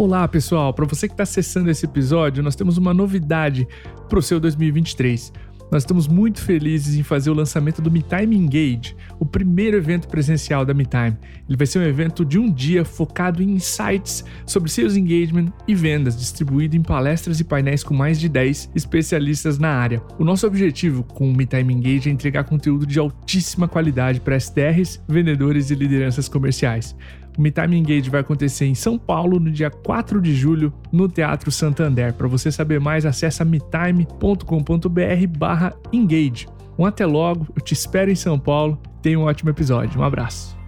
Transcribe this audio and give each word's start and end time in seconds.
Olá, 0.00 0.26
pessoal! 0.26 0.72
Para 0.72 0.86
você 0.86 1.06
que 1.06 1.12
está 1.12 1.24
acessando 1.24 1.70
esse 1.70 1.84
episódio, 1.84 2.42
nós 2.42 2.56
temos 2.56 2.78
uma 2.78 2.94
novidade 2.94 3.68
para 4.08 4.18
o 4.18 4.22
seu 4.22 4.40
2023. 4.40 5.30
Nós 5.70 5.82
estamos 5.82 6.08
muito 6.08 6.40
felizes 6.40 6.96
em 6.96 7.02
fazer 7.02 7.28
o 7.28 7.34
lançamento 7.34 7.82
do 7.82 7.90
MeTime 7.90 8.34
Engage, 8.34 8.96
o 9.18 9.26
primeiro 9.26 9.76
evento 9.76 10.08
presencial 10.08 10.64
da 10.64 10.72
MeTime. 10.72 11.18
Ele 11.46 11.56
vai 11.56 11.66
ser 11.66 11.80
um 11.80 11.82
evento 11.82 12.24
de 12.24 12.38
um 12.38 12.50
dia 12.50 12.82
focado 12.82 13.42
em 13.42 13.50
insights 13.50 14.24
sobre 14.46 14.70
sales 14.70 14.96
engagement 14.96 15.52
e 15.68 15.74
vendas, 15.74 16.18
distribuído 16.18 16.78
em 16.78 16.82
palestras 16.82 17.38
e 17.38 17.44
painéis 17.44 17.84
com 17.84 17.92
mais 17.92 18.18
de 18.18 18.30
10 18.30 18.70
especialistas 18.74 19.58
na 19.58 19.68
área. 19.68 20.02
O 20.18 20.24
nosso 20.24 20.46
objetivo 20.46 21.04
com 21.04 21.30
o 21.30 21.36
MeTime 21.36 21.74
Engage 21.74 22.08
é 22.08 22.12
entregar 22.12 22.44
conteúdo 22.44 22.86
de 22.86 22.98
altíssima 22.98 23.68
qualidade 23.68 24.18
para 24.18 24.34
SDRs, 24.34 24.98
vendedores 25.06 25.70
e 25.70 25.74
lideranças 25.74 26.26
comerciais. 26.26 26.96
O 27.38 27.42
MeTime 27.42 27.78
Engage 27.78 28.10
vai 28.10 28.20
acontecer 28.20 28.66
em 28.66 28.74
São 28.74 28.98
Paulo 28.98 29.38
no 29.38 29.50
dia 29.50 29.70
4 29.70 30.20
de 30.20 30.34
julho 30.34 30.72
no 30.92 31.08
Teatro 31.08 31.50
Santander. 31.50 32.12
Para 32.14 32.28
você 32.28 32.50
saber 32.50 32.80
mais, 32.80 33.06
acesse 33.06 33.44
metime.com.br 33.44 35.38
barra 35.38 35.74
engage. 35.92 36.46
Um 36.78 36.86
até 36.86 37.06
logo, 37.06 37.46
eu 37.54 37.62
te 37.62 37.72
espero 37.72 38.10
em 38.10 38.14
São 38.14 38.38
Paulo. 38.38 38.78
Tenha 39.02 39.18
um 39.18 39.24
ótimo 39.24 39.50
episódio. 39.50 40.00
Um 40.00 40.04
abraço. 40.04 40.59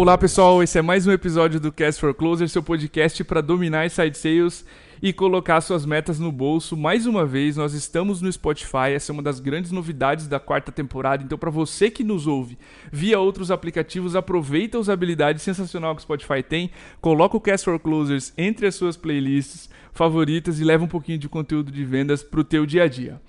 Olá 0.00 0.16
pessoal, 0.16 0.62
esse 0.62 0.78
é 0.78 0.82
mais 0.82 1.06
um 1.06 1.12
episódio 1.12 1.60
do 1.60 1.70
Cast 1.70 2.00
for 2.00 2.14
Closer, 2.14 2.48
seu 2.48 2.62
podcast 2.62 3.22
para 3.22 3.42
dominar 3.42 3.84
inside 3.84 4.16
sales 4.16 4.64
e 5.02 5.12
colocar 5.12 5.60
suas 5.60 5.84
metas 5.84 6.18
no 6.18 6.32
bolso. 6.32 6.74
Mais 6.74 7.04
uma 7.04 7.26
vez, 7.26 7.58
nós 7.58 7.74
estamos 7.74 8.22
no 8.22 8.32
Spotify, 8.32 8.94
essa 8.94 9.12
é 9.12 9.14
uma 9.14 9.22
das 9.22 9.40
grandes 9.40 9.70
novidades 9.70 10.26
da 10.26 10.40
quarta 10.40 10.72
temporada. 10.72 11.22
Então, 11.22 11.36
para 11.36 11.50
você 11.50 11.90
que 11.90 12.02
nos 12.02 12.26
ouve 12.26 12.56
via 12.90 13.20
outros 13.20 13.50
aplicativos, 13.50 14.16
aproveita 14.16 14.78
a 14.78 14.80
usabilidade 14.80 15.38
sensacional 15.40 15.94
que 15.94 16.00
o 16.00 16.02
Spotify 16.02 16.42
tem, 16.42 16.70
coloca 17.02 17.36
o 17.36 17.40
Cast 17.40 17.66
for 17.66 17.78
Closers 17.78 18.32
entre 18.38 18.66
as 18.66 18.76
suas 18.76 18.96
playlists 18.96 19.68
favoritas 19.92 20.60
e 20.60 20.64
leva 20.64 20.82
um 20.82 20.88
pouquinho 20.88 21.18
de 21.18 21.28
conteúdo 21.28 21.70
de 21.70 21.84
vendas 21.84 22.22
para 22.22 22.40
o 22.40 22.44
teu 22.44 22.64
dia 22.64 22.84
a 22.84 22.88
dia. 22.88 23.20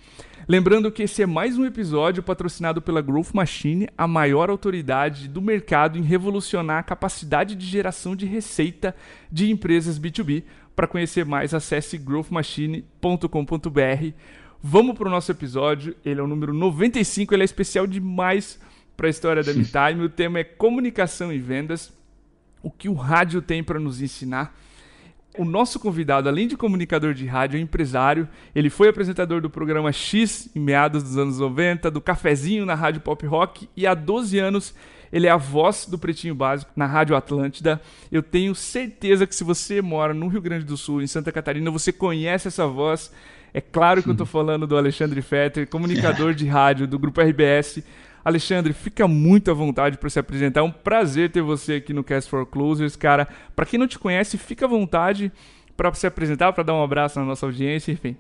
Lembrando 0.47 0.91
que 0.91 1.03
esse 1.03 1.21
é 1.21 1.25
mais 1.25 1.57
um 1.57 1.65
episódio 1.65 2.23
patrocinado 2.23 2.81
pela 2.81 3.01
Growth 3.01 3.33
Machine, 3.33 3.89
a 3.95 4.07
maior 4.07 4.49
autoridade 4.49 5.27
do 5.27 5.41
mercado 5.41 5.99
em 5.99 6.01
revolucionar 6.01 6.79
a 6.79 6.83
capacidade 6.83 7.55
de 7.55 7.65
geração 7.65 8.15
de 8.15 8.25
receita 8.25 8.95
de 9.31 9.51
empresas 9.51 9.99
B2B. 9.99 10.43
Para 10.75 10.87
conhecer 10.87 11.25
mais, 11.25 11.53
acesse 11.53 11.97
growthmachine.com.br. 11.97 14.13
Vamos 14.63 14.97
para 14.97 15.07
o 15.07 15.11
nosso 15.11 15.31
episódio. 15.31 15.95
Ele 16.03 16.19
é 16.19 16.23
o 16.23 16.27
número 16.27 16.53
95, 16.53 17.35
ele 17.35 17.43
é 17.43 17.45
especial 17.45 17.85
demais 17.85 18.59
para 18.97 19.07
a 19.07 19.09
história 19.09 19.43
da 19.43 19.53
MeTime. 19.53 20.03
O 20.03 20.09
tema 20.09 20.39
é 20.39 20.43
comunicação 20.43 21.31
e 21.31 21.37
vendas. 21.37 21.93
O 22.63 22.71
que 22.71 22.89
o 22.89 22.93
rádio 22.93 23.43
tem 23.43 23.63
para 23.63 23.79
nos 23.79 24.01
ensinar. 24.01 24.55
O 25.37 25.45
nosso 25.45 25.79
convidado, 25.79 26.27
além 26.27 26.47
de 26.47 26.57
comunicador 26.57 27.13
de 27.13 27.25
rádio, 27.25 27.57
é 27.57 27.61
empresário. 27.61 28.27
Ele 28.53 28.69
foi 28.69 28.89
apresentador 28.89 29.39
do 29.39 29.49
programa 29.49 29.91
X 29.91 30.49
em 30.53 30.59
meados 30.59 31.03
dos 31.03 31.17
anos 31.17 31.39
90, 31.39 31.89
do 31.89 32.01
Cafezinho 32.01 32.65
na 32.65 32.75
Rádio 32.75 32.99
Pop 33.01 33.25
Rock 33.25 33.69
e 33.75 33.87
há 33.87 33.93
12 33.93 34.37
anos 34.39 34.75
ele 35.11 35.27
é 35.27 35.29
a 35.29 35.37
voz 35.37 35.85
do 35.85 35.97
Pretinho 35.97 36.33
Básico 36.33 36.71
na 36.75 36.85
Rádio 36.85 37.15
Atlântida. 37.15 37.81
Eu 38.11 38.23
tenho 38.23 38.55
certeza 38.55 39.27
que 39.27 39.35
se 39.35 39.43
você 39.43 39.81
mora 39.81 40.13
no 40.13 40.27
Rio 40.27 40.41
Grande 40.41 40.65
do 40.65 40.77
Sul, 40.77 41.01
em 41.01 41.07
Santa 41.07 41.31
Catarina, 41.31 41.69
você 41.69 41.91
conhece 41.91 42.47
essa 42.47 42.65
voz. 42.65 43.11
É 43.53 43.59
claro 43.59 44.01
que 44.01 44.09
eu 44.09 44.13
estou 44.13 44.27
falando 44.27 44.65
do 44.65 44.77
Alexandre 44.77 45.21
Fetter, 45.21 45.67
comunicador 45.67 46.33
de 46.33 46.47
rádio 46.47 46.87
do 46.87 46.97
Grupo 46.97 47.21
RBS. 47.21 47.83
Alexandre, 48.23 48.73
fica 48.73 49.07
muito 49.07 49.49
à 49.49 49.53
vontade 49.53 49.97
para 49.97 50.09
se 50.09 50.19
apresentar. 50.19 50.61
É 50.61 50.63
um 50.63 50.71
prazer 50.71 51.31
ter 51.31 51.41
você 51.41 51.75
aqui 51.75 51.93
no 51.93 52.03
Cast 52.03 52.29
for 52.29 52.45
Closers, 52.45 52.95
cara. 52.95 53.27
Para 53.55 53.65
quem 53.65 53.79
não 53.79 53.87
te 53.87 53.97
conhece, 53.97 54.37
fica 54.37 54.65
à 54.65 54.69
vontade 54.69 55.31
para 55.75 55.93
se 55.93 56.05
apresentar, 56.05 56.53
para 56.53 56.63
dar 56.63 56.73
um 56.73 56.83
abraço 56.83 57.19
na 57.19 57.25
nossa 57.25 57.45
audiência, 57.45 57.91
enfim. 57.91 58.15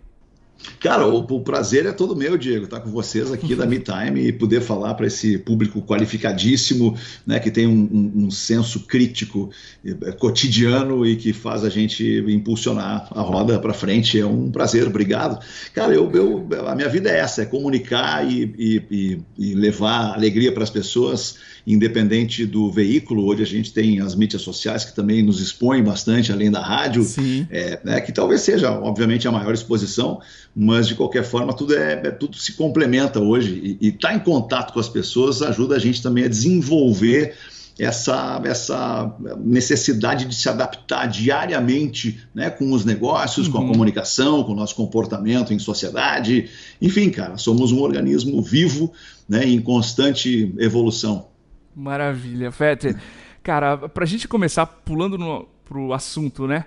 Cara, 0.79 1.07
o, 1.07 1.19
o, 1.19 1.41
prazer 1.41 1.85
é 1.85 1.91
todo 1.91 2.15
meu, 2.15 2.37
Diego, 2.37 2.65
estar 2.65 2.79
tá 2.79 2.83
com 2.83 2.89
vocês 2.89 3.31
aqui 3.31 3.55
da 3.55 3.65
MeTime 3.67 4.27
e 4.27 4.33
poder 4.33 4.61
falar 4.61 4.95
para 4.95 5.05
esse 5.05 5.37
público 5.37 5.81
qualificadíssimo, 5.81 6.97
né, 7.25 7.39
que 7.39 7.51
tem 7.51 7.67
um, 7.67 7.89
um, 7.91 8.25
um, 8.25 8.31
senso 8.31 8.81
crítico 8.81 9.51
é, 9.85 10.11
cotidiano 10.13 11.05
e 11.05 11.15
que 11.15 11.33
faz 11.33 11.63
a 11.63 11.69
gente 11.69 12.23
impulsionar 12.27 13.07
a 13.11 13.21
roda 13.21 13.59
para 13.59 13.73
frente. 13.73 14.19
É 14.19 14.25
um 14.25 14.51
prazer, 14.51 14.87
obrigado. 14.87 15.39
Cara, 15.73 15.93
eu, 15.93 16.11
eu 16.11 16.47
a 16.67 16.75
minha 16.75 16.89
vida 16.89 17.09
é 17.09 17.19
essa, 17.19 17.43
é 17.43 17.45
comunicar 17.45 18.29
e, 18.29 18.43
e, 18.57 19.19
e 19.37 19.53
levar 19.53 20.13
alegria 20.13 20.51
para 20.51 20.63
as 20.63 20.69
pessoas 20.69 21.37
independente 21.65 22.45
do 22.45 22.71
veículo. 22.71 23.25
Hoje 23.25 23.43
a 23.43 23.45
gente 23.45 23.73
tem 23.73 23.99
as 23.99 24.15
mídias 24.15 24.41
sociais 24.41 24.83
que 24.83 24.95
também 24.95 25.23
nos 25.23 25.39
expõem 25.39 25.83
bastante, 25.83 26.31
além 26.31 26.49
da 26.49 26.61
rádio, 26.61 27.05
é, 27.49 27.79
né, 27.83 28.01
que 28.01 28.11
talvez 28.11 28.41
seja, 28.41 28.71
obviamente, 28.71 29.27
a 29.27 29.31
maior 29.31 29.53
exposição, 29.53 30.19
mas 30.55 30.87
de 30.87 30.95
qualquer 30.95 31.23
forma 31.23 31.53
tudo 31.53 31.75
é, 31.75 31.93
é 31.93 32.11
tudo 32.11 32.37
se 32.37 32.53
complementa 32.53 33.19
hoje 33.19 33.77
e 33.79 33.89
estar 33.89 34.09
tá 34.09 34.15
em 34.15 34.19
contato 34.19 34.73
com 34.73 34.79
as 34.79 34.89
pessoas 34.89 35.41
ajuda 35.41 35.75
a 35.75 35.79
gente 35.79 36.01
também 36.01 36.23
a 36.23 36.27
desenvolver 36.27 37.35
essa, 37.79 38.39
essa 38.45 39.15
necessidade 39.39 40.25
de 40.25 40.35
se 40.35 40.47
adaptar 40.47 41.07
diariamente 41.07 42.19
né, 42.33 42.49
com 42.49 42.71
os 42.73 42.85
negócios, 42.85 43.47
uhum. 43.47 43.51
com 43.51 43.57
a 43.57 43.61
uhum. 43.61 43.71
comunicação, 43.71 44.43
com 44.43 44.51
o 44.51 44.55
nosso 44.55 44.75
comportamento 44.75 45.53
em 45.53 45.59
sociedade. 45.59 46.49
Enfim, 46.81 47.09
cara, 47.09 47.37
somos 47.37 47.71
um 47.71 47.79
organismo 47.79 48.41
vivo 48.41 48.91
né, 49.27 49.45
em 49.45 49.59
constante 49.59 50.53
evolução. 50.59 51.30
Maravilha, 51.75 52.51
Fetter. 52.51 52.99
Cara, 53.43 53.89
pra 53.89 54.05
gente 54.05 54.27
começar 54.27 54.65
pulando 54.65 55.17
no, 55.17 55.47
pro 55.65 55.93
assunto, 55.93 56.47
né? 56.47 56.65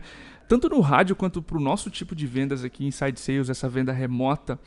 Tanto 0.49 0.69
no 0.69 0.81
rádio 0.81 1.15
quanto 1.15 1.41
pro 1.41 1.61
nosso 1.61 1.91
tipo 1.91 2.15
de 2.15 2.27
vendas 2.27 2.65
aqui, 2.65 2.87
Inside 2.87 3.19
Sales, 3.19 3.49
essa 3.49 3.69
venda 3.69 3.93
remota, 3.93 4.59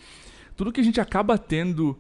tudo 0.56 0.72
que 0.72 0.82
a 0.82 0.84
gente 0.84 1.00
acaba 1.00 1.38
tendo 1.38 1.98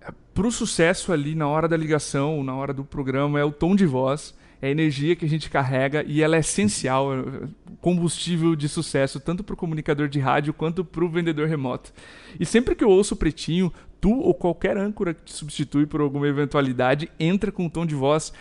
eh, 0.00 0.12
pro 0.34 0.50
sucesso 0.50 1.12
ali 1.12 1.34
na 1.34 1.46
hora 1.46 1.68
da 1.68 1.76
ligação, 1.76 2.42
na 2.42 2.54
hora 2.54 2.72
do 2.72 2.84
programa, 2.84 3.38
é 3.38 3.44
o 3.44 3.52
tom 3.52 3.76
de 3.76 3.86
voz 3.86 4.34
é 4.60 4.68
a 4.68 4.70
energia 4.70 5.14
que 5.14 5.24
a 5.24 5.28
gente 5.28 5.50
carrega 5.50 6.02
e 6.06 6.22
ela 6.22 6.36
é 6.36 6.40
essencial, 6.40 7.12
é 7.12 7.48
combustível 7.80 8.56
de 8.56 8.68
sucesso, 8.68 9.20
tanto 9.20 9.44
para 9.44 9.54
o 9.54 9.56
comunicador 9.56 10.08
de 10.08 10.18
rádio 10.18 10.54
quanto 10.54 10.84
para 10.84 11.04
o 11.04 11.08
vendedor 11.08 11.46
remoto. 11.46 11.92
E 12.38 12.46
sempre 12.46 12.74
que 12.74 12.82
eu 12.82 12.88
ouço 12.88 13.14
o 13.14 13.16
Pretinho, 13.16 13.72
tu 14.00 14.12
ou 14.12 14.34
qualquer 14.34 14.76
âncora 14.76 15.14
que 15.14 15.24
te 15.24 15.32
substitui 15.32 15.86
por 15.86 16.00
alguma 16.00 16.28
eventualidade 16.28 17.10
entra 17.18 17.50
com 17.50 17.64
um 17.64 17.68
tom 17.68 17.86
de 17.86 17.94
voz 17.94 18.32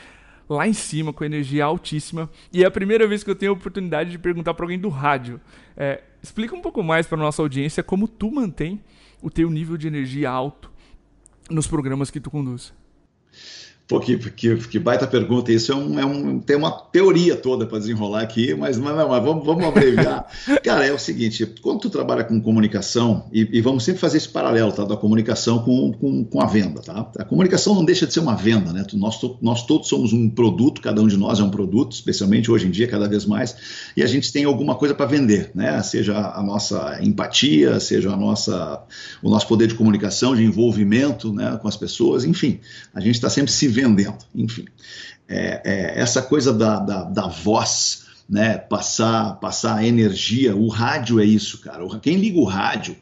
lá 0.49 0.67
em 0.67 0.73
cima, 0.73 1.11
com 1.11 1.23
energia 1.23 1.65
altíssima. 1.65 2.29
E 2.53 2.63
é 2.63 2.67
a 2.67 2.71
primeira 2.71 3.07
vez 3.07 3.23
que 3.23 3.29
eu 3.29 3.35
tenho 3.35 3.51
a 3.51 3.55
oportunidade 3.55 4.11
de 4.11 4.19
perguntar 4.19 4.53
para 4.53 4.65
alguém 4.65 4.79
do 4.79 4.89
rádio. 4.89 5.41
É, 5.75 6.03
explica 6.21 6.55
um 6.55 6.61
pouco 6.61 6.83
mais 6.83 7.07
para 7.07 7.17
nossa 7.17 7.41
audiência 7.41 7.83
como 7.83 8.07
tu 8.07 8.31
mantém 8.31 8.81
o 9.21 9.29
teu 9.29 9.49
nível 9.49 9.77
de 9.77 9.87
energia 9.87 10.29
alto 10.29 10.71
nos 11.49 11.67
programas 11.67 12.11
que 12.11 12.19
tu 12.19 12.29
conduz. 12.29 12.73
Pô, 13.87 13.99
que, 13.99 14.17
que, 14.17 14.55
que, 14.55 14.79
baita 14.79 15.05
pergunta. 15.05 15.51
Isso 15.51 15.71
é 15.71 15.75
um, 15.75 15.99
é 15.99 16.05
um, 16.05 16.39
tem 16.39 16.55
uma 16.55 16.71
teoria 16.71 17.35
toda 17.35 17.67
para 17.67 17.77
desenrolar 17.77 18.21
aqui, 18.21 18.55
mas, 18.55 18.79
mas, 18.79 18.95
mas 18.95 19.23
vamos, 19.23 19.45
vamos 19.45 19.63
abreviar. 19.63 20.25
Cara, 20.63 20.87
é 20.87 20.91
o 20.91 20.97
seguinte: 20.97 21.45
quando 21.61 21.81
tu 21.81 21.89
trabalha 21.91 22.23
com 22.23 22.41
comunicação, 22.41 23.25
e, 23.31 23.47
e, 23.51 23.61
vamos 23.61 23.83
sempre 23.83 24.01
fazer 24.01 24.17
esse 24.17 24.29
paralelo 24.29 24.71
tá, 24.71 24.83
da 24.83 24.97
comunicação 24.97 25.59
com, 25.59 25.93
com, 25.93 26.25
com, 26.25 26.41
a 26.41 26.47
venda. 26.47 26.81
Tá? 26.81 27.11
A 27.19 27.23
comunicação 27.23 27.75
não 27.75 27.85
deixa 27.85 28.07
de 28.07 28.13
ser 28.13 28.21
uma 28.21 28.35
venda, 28.35 28.73
né? 28.73 28.83
Nós, 28.93 29.21
nós 29.39 29.63
todos 29.67 29.87
somos 29.87 30.11
um 30.11 30.27
produto, 30.31 30.81
cada 30.81 30.99
um 30.99 31.07
de 31.07 31.15
nós 31.15 31.39
é 31.39 31.43
um 31.43 31.51
produto, 31.51 31.91
especialmente 31.91 32.49
hoje 32.49 32.65
em 32.65 32.71
dia, 32.71 32.87
cada 32.87 33.07
vez 33.07 33.23
mais, 33.23 33.55
e 33.95 34.01
a 34.01 34.07
gente 34.07 34.33
tem 34.33 34.45
alguma 34.45 34.73
coisa 34.73 34.95
para 34.95 35.05
vender, 35.05 35.51
né? 35.53 35.79
Seja 35.83 36.17
a 36.17 36.41
nossa 36.41 36.97
empatia, 37.03 37.79
seja 37.79 38.11
a 38.11 38.17
nossa, 38.17 38.81
o 39.21 39.29
nosso 39.29 39.47
poder 39.47 39.67
de 39.67 39.75
comunicação, 39.75 40.35
de 40.35 40.43
envolvimento 40.43 41.31
né, 41.31 41.59
com 41.61 41.67
as 41.67 41.77
pessoas, 41.77 42.25
enfim, 42.25 42.59
a 42.91 42.99
gente 42.99 43.13
está 43.15 43.29
sempre 43.29 43.51
se 43.51 43.74
vendendo. 43.75 44.17
Enfim, 44.33 44.65
é, 45.27 45.61
é, 45.63 45.99
essa 45.99 46.21
coisa 46.21 46.53
da, 46.53 46.79
da, 46.79 47.03
da 47.03 47.27
voz, 47.27 48.05
né, 48.27 48.57
passar, 48.57 49.35
passar 49.39 49.85
energia, 49.85 50.55
o 50.55 50.67
rádio 50.67 51.19
é 51.19 51.25
isso, 51.25 51.59
cara. 51.59 51.83
Quem 51.99 52.17
liga 52.17 52.39
o 52.39 52.45
rádio 52.45 52.95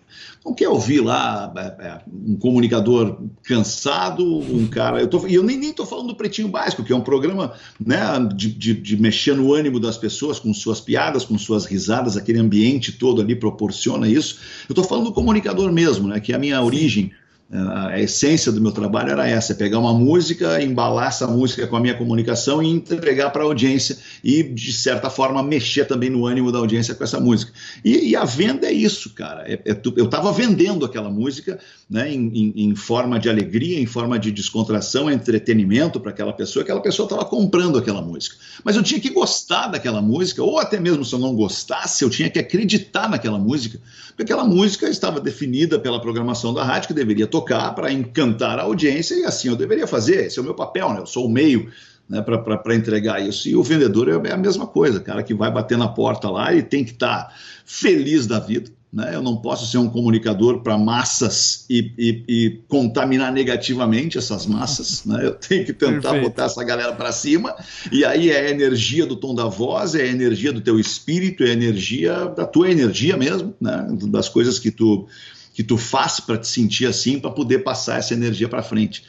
não 0.45 0.53
quer 0.53 0.67
ouvir 0.67 0.99
lá 0.99 1.53
é, 1.55 1.87
é, 1.87 2.01
um 2.11 2.35
comunicador 2.35 3.17
cansado, 3.43 4.39
um 4.39 4.67
cara. 4.67 4.99
Eu, 4.99 5.07
tô, 5.07 5.25
eu 5.25 5.41
nem 5.41 5.69
estou 5.69 5.85
falando 5.85 6.07
do 6.07 6.15
Pretinho 6.15 6.49
Básico, 6.49 6.83
que 6.83 6.91
é 6.91 6.95
um 6.95 7.01
programa 7.01 7.53
né, 7.79 7.97
de, 8.35 8.51
de, 8.51 8.73
de, 8.73 9.01
mexer 9.01 9.35
no 9.35 9.53
ânimo 9.53 9.79
das 9.79 9.97
pessoas 9.97 10.39
com 10.39 10.53
suas 10.53 10.81
piadas, 10.81 11.23
com 11.23 11.37
suas 11.37 11.65
risadas, 11.65 12.17
aquele 12.17 12.39
ambiente 12.39 12.91
todo 12.91 13.21
ali 13.21 13.35
proporciona 13.35 14.07
isso. 14.07 14.39
Eu 14.67 14.73
estou 14.73 14.83
falando 14.83 15.05
do 15.05 15.13
comunicador 15.13 15.71
mesmo, 15.71 16.09
né, 16.09 16.19
que 16.19 16.33
é 16.33 16.35
a 16.35 16.39
minha 16.39 16.61
origem 16.61 17.11
A 17.53 17.99
essência 17.99 18.51
do 18.51 18.59
meu 18.59 18.71
trabalho 18.71 19.11
era 19.11 19.27
essa: 19.27 19.53
é 19.53 19.55
pegar 19.55 19.77
uma 19.77 19.93
música, 19.93 20.59
embalar 20.59 21.09
essa 21.09 21.27
música 21.27 21.67
com 21.67 21.75
a 21.75 21.79
minha 21.79 21.93
comunicação 21.93 22.63
e 22.63 22.67
entregar 22.67 23.29
para 23.29 23.43
a 23.43 23.45
audiência 23.45 23.95
e, 24.23 24.41
de 24.41 24.73
certa 24.73 25.07
forma, 25.07 25.43
mexer 25.43 25.85
também 25.85 26.09
no 26.09 26.25
ânimo 26.25 26.51
da 26.51 26.57
audiência 26.57 26.95
com 26.95 27.03
essa 27.03 27.19
música. 27.19 27.51
E, 27.85 28.09
e 28.09 28.15
a 28.15 28.25
venda 28.25 28.65
é 28.65 28.71
isso, 28.71 29.11
cara. 29.11 29.43
É, 29.47 29.53
é, 29.65 29.81
eu 29.95 30.05
estava 30.05 30.31
vendendo 30.31 30.83
aquela 30.83 31.11
música 31.11 31.59
né, 31.87 32.11
em, 32.11 32.27
em, 32.33 32.53
em, 32.69 32.75
forma 32.75 33.19
de 33.19 33.29
alegria, 33.29 33.79
em 33.79 33.85
forma 33.85 34.17
de 34.17 34.31
descontração, 34.31 35.11
entretenimento 35.11 35.99
para 35.99 36.09
aquela 36.09 36.33
pessoa, 36.33 36.63
aquela 36.63 36.81
pessoa 36.81 37.05
estava 37.05 37.23
comprando 37.23 37.77
aquela 37.77 38.01
música. 38.01 38.35
Mas 38.63 38.75
eu 38.75 38.81
tinha 38.81 38.99
que 38.99 39.11
gostar 39.11 39.67
daquela 39.67 40.01
música, 40.01 40.41
ou 40.41 40.57
até 40.57 40.79
mesmo 40.79 41.05
se 41.05 41.13
eu 41.13 41.19
não 41.19 41.35
gostasse, 41.35 42.03
eu 42.03 42.09
tinha 42.09 42.31
que 42.31 42.39
acreditar 42.39 43.07
naquela 43.07 43.37
música, 43.37 43.79
porque 44.07 44.23
aquela 44.23 44.43
música 44.43 44.89
estava 44.89 45.19
definida 45.19 45.77
pela 45.77 46.01
programação 46.01 46.51
da 46.51 46.63
rádio 46.63 46.87
que 46.87 46.93
deveria 46.95 47.27
tocar 47.27 47.42
para 47.43 47.91
encantar 47.91 48.59
a 48.59 48.63
audiência 48.63 49.15
e 49.15 49.25
assim 49.25 49.49
eu 49.49 49.55
deveria 49.55 49.87
fazer. 49.87 50.25
Esse 50.25 50.39
é 50.39 50.41
o 50.41 50.45
meu 50.45 50.55
papel, 50.55 50.93
né? 50.93 50.99
Eu 50.99 51.05
sou 51.05 51.25
o 51.25 51.31
meio 51.31 51.71
né, 52.07 52.21
para 52.21 52.75
entregar 52.75 53.21
isso. 53.21 53.47
E 53.47 53.55
o 53.55 53.63
vendedor 53.63 54.09
é, 54.09 54.29
é 54.29 54.33
a 54.33 54.37
mesma 54.37 54.67
coisa, 54.67 54.99
cara 54.99 55.23
que 55.23 55.33
vai 55.33 55.51
bater 55.51 55.77
na 55.77 55.87
porta 55.87 56.29
lá 56.29 56.53
e 56.53 56.61
tem 56.61 56.83
que 56.83 56.91
estar 56.91 57.23
tá 57.23 57.33
feliz 57.65 58.27
da 58.27 58.39
vida. 58.39 58.71
Né? 58.93 59.15
Eu 59.15 59.23
não 59.23 59.37
posso 59.37 59.65
ser 59.65 59.79
um 59.79 59.89
comunicador 59.89 60.61
para 60.61 60.77
massas 60.77 61.65
e, 61.67 61.91
e, 61.97 62.23
e, 62.27 62.61
contaminar 62.67 63.33
negativamente 63.33 64.19
essas 64.19 64.45
massas. 64.45 65.03
Né? 65.05 65.25
Eu 65.25 65.33
tenho 65.33 65.65
que 65.65 65.73
tentar 65.73 66.11
Perfeito. 66.11 66.23
botar 66.23 66.45
essa 66.45 66.63
galera 66.63 66.93
para 66.93 67.11
cima. 67.11 67.55
E 67.91 68.05
aí 68.05 68.29
é 68.29 68.41
a 68.45 68.49
energia 68.49 69.05
do 69.05 69.15
tom 69.15 69.33
da 69.33 69.45
voz, 69.45 69.95
é 69.95 70.03
a 70.03 70.07
energia 70.07 70.53
do 70.53 70.61
teu 70.61 70.79
espírito, 70.79 71.43
é 71.43 71.49
a 71.49 71.53
energia 71.53 72.25
da 72.27 72.45
tua 72.45 72.69
energia 72.69 73.17
mesmo, 73.17 73.53
né? 73.59 73.87
das 74.07 74.29
coisas 74.29 74.59
que 74.59 74.69
tu 74.69 75.07
que 75.53 75.63
tu 75.63 75.77
faz 75.77 76.19
para 76.19 76.37
te 76.37 76.47
sentir 76.47 76.87
assim, 76.87 77.19
para 77.19 77.31
poder 77.31 77.59
passar 77.59 77.99
essa 77.99 78.13
energia 78.13 78.49
para 78.49 78.63
frente. 78.63 79.03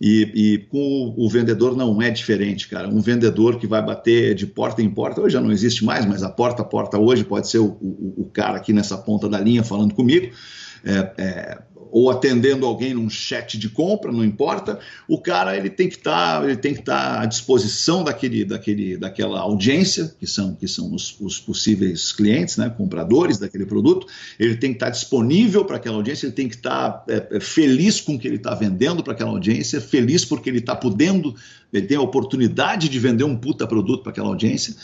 E, 0.00 0.32
e, 0.34 0.58
com 0.70 1.14
o, 1.14 1.28
vendedor 1.28 1.76
não 1.76 2.00
é 2.00 2.10
diferente, 2.10 2.68
cara. 2.68 2.88
Um 2.88 3.00
vendedor 3.00 3.58
que 3.58 3.66
vai 3.66 3.84
bater 3.84 4.34
de 4.34 4.46
porta 4.46 4.80
em 4.80 4.88
porta, 4.88 5.20
hoje 5.20 5.34
já 5.34 5.40
não 5.42 5.52
existe 5.52 5.84
mais, 5.84 6.06
mas 6.06 6.22
a 6.22 6.30
porta 6.30 6.62
a 6.62 6.64
porta 6.64 6.98
hoje 6.98 7.22
pode 7.22 7.50
ser 7.50 7.58
o, 7.58 7.66
o, 7.66 8.14
o 8.22 8.30
cara 8.32 8.56
aqui 8.56 8.72
nessa 8.72 8.96
ponta 8.96 9.28
da 9.28 9.38
linha 9.38 9.62
falando 9.62 9.92
comigo. 9.92 10.32
É, 10.84 11.12
é, 11.18 11.58
ou 11.92 12.10
atendendo 12.10 12.66
alguém 12.66 12.94
num 12.94 13.10
chat 13.10 13.58
de 13.58 13.68
compra, 13.68 14.12
não 14.12 14.24
importa, 14.24 14.78
o 15.08 15.18
cara 15.18 15.56
ele 15.56 15.68
tem 15.68 15.88
que 15.88 15.96
estar, 15.96 16.40
tá, 16.40 16.46
ele 16.46 16.56
tem 16.56 16.72
que 16.72 16.80
estar 16.80 17.16
tá 17.16 17.22
à 17.22 17.26
disposição 17.26 18.04
daquele, 18.04 18.44
daquele, 18.44 18.96
daquela 18.96 19.40
audiência 19.40 20.14
que 20.18 20.26
são 20.26 20.54
que 20.54 20.68
são 20.68 20.92
os, 20.94 21.18
os 21.20 21.38
possíveis 21.38 22.12
clientes, 22.12 22.56
né, 22.56 22.70
compradores 22.70 23.38
daquele 23.38 23.66
produto. 23.66 24.06
Ele 24.38 24.56
tem 24.56 24.70
que 24.70 24.76
estar 24.76 24.86
tá 24.86 24.92
disponível 24.92 25.64
para 25.64 25.76
aquela 25.76 25.96
audiência, 25.96 26.26
ele 26.26 26.34
tem 26.34 26.48
que 26.48 26.56
estar 26.56 27.04
é, 27.08 27.26
é, 27.32 27.40
feliz 27.40 28.00
com 28.00 28.14
o 28.14 28.18
que 28.18 28.28
ele 28.28 28.36
está 28.36 28.54
vendendo 28.54 29.02
para 29.02 29.12
aquela 29.12 29.30
audiência, 29.30 29.80
feliz 29.80 30.24
porque 30.24 30.48
ele 30.48 30.58
está 30.58 30.76
podendo, 30.76 31.34
ele 31.72 31.86
tem 31.86 31.96
a 31.96 32.02
oportunidade 32.02 32.88
de 32.88 32.98
vender 32.98 33.24
um 33.24 33.36
puta 33.36 33.66
produto 33.66 34.02
para 34.02 34.12
aquela 34.12 34.28
audiência. 34.28 34.74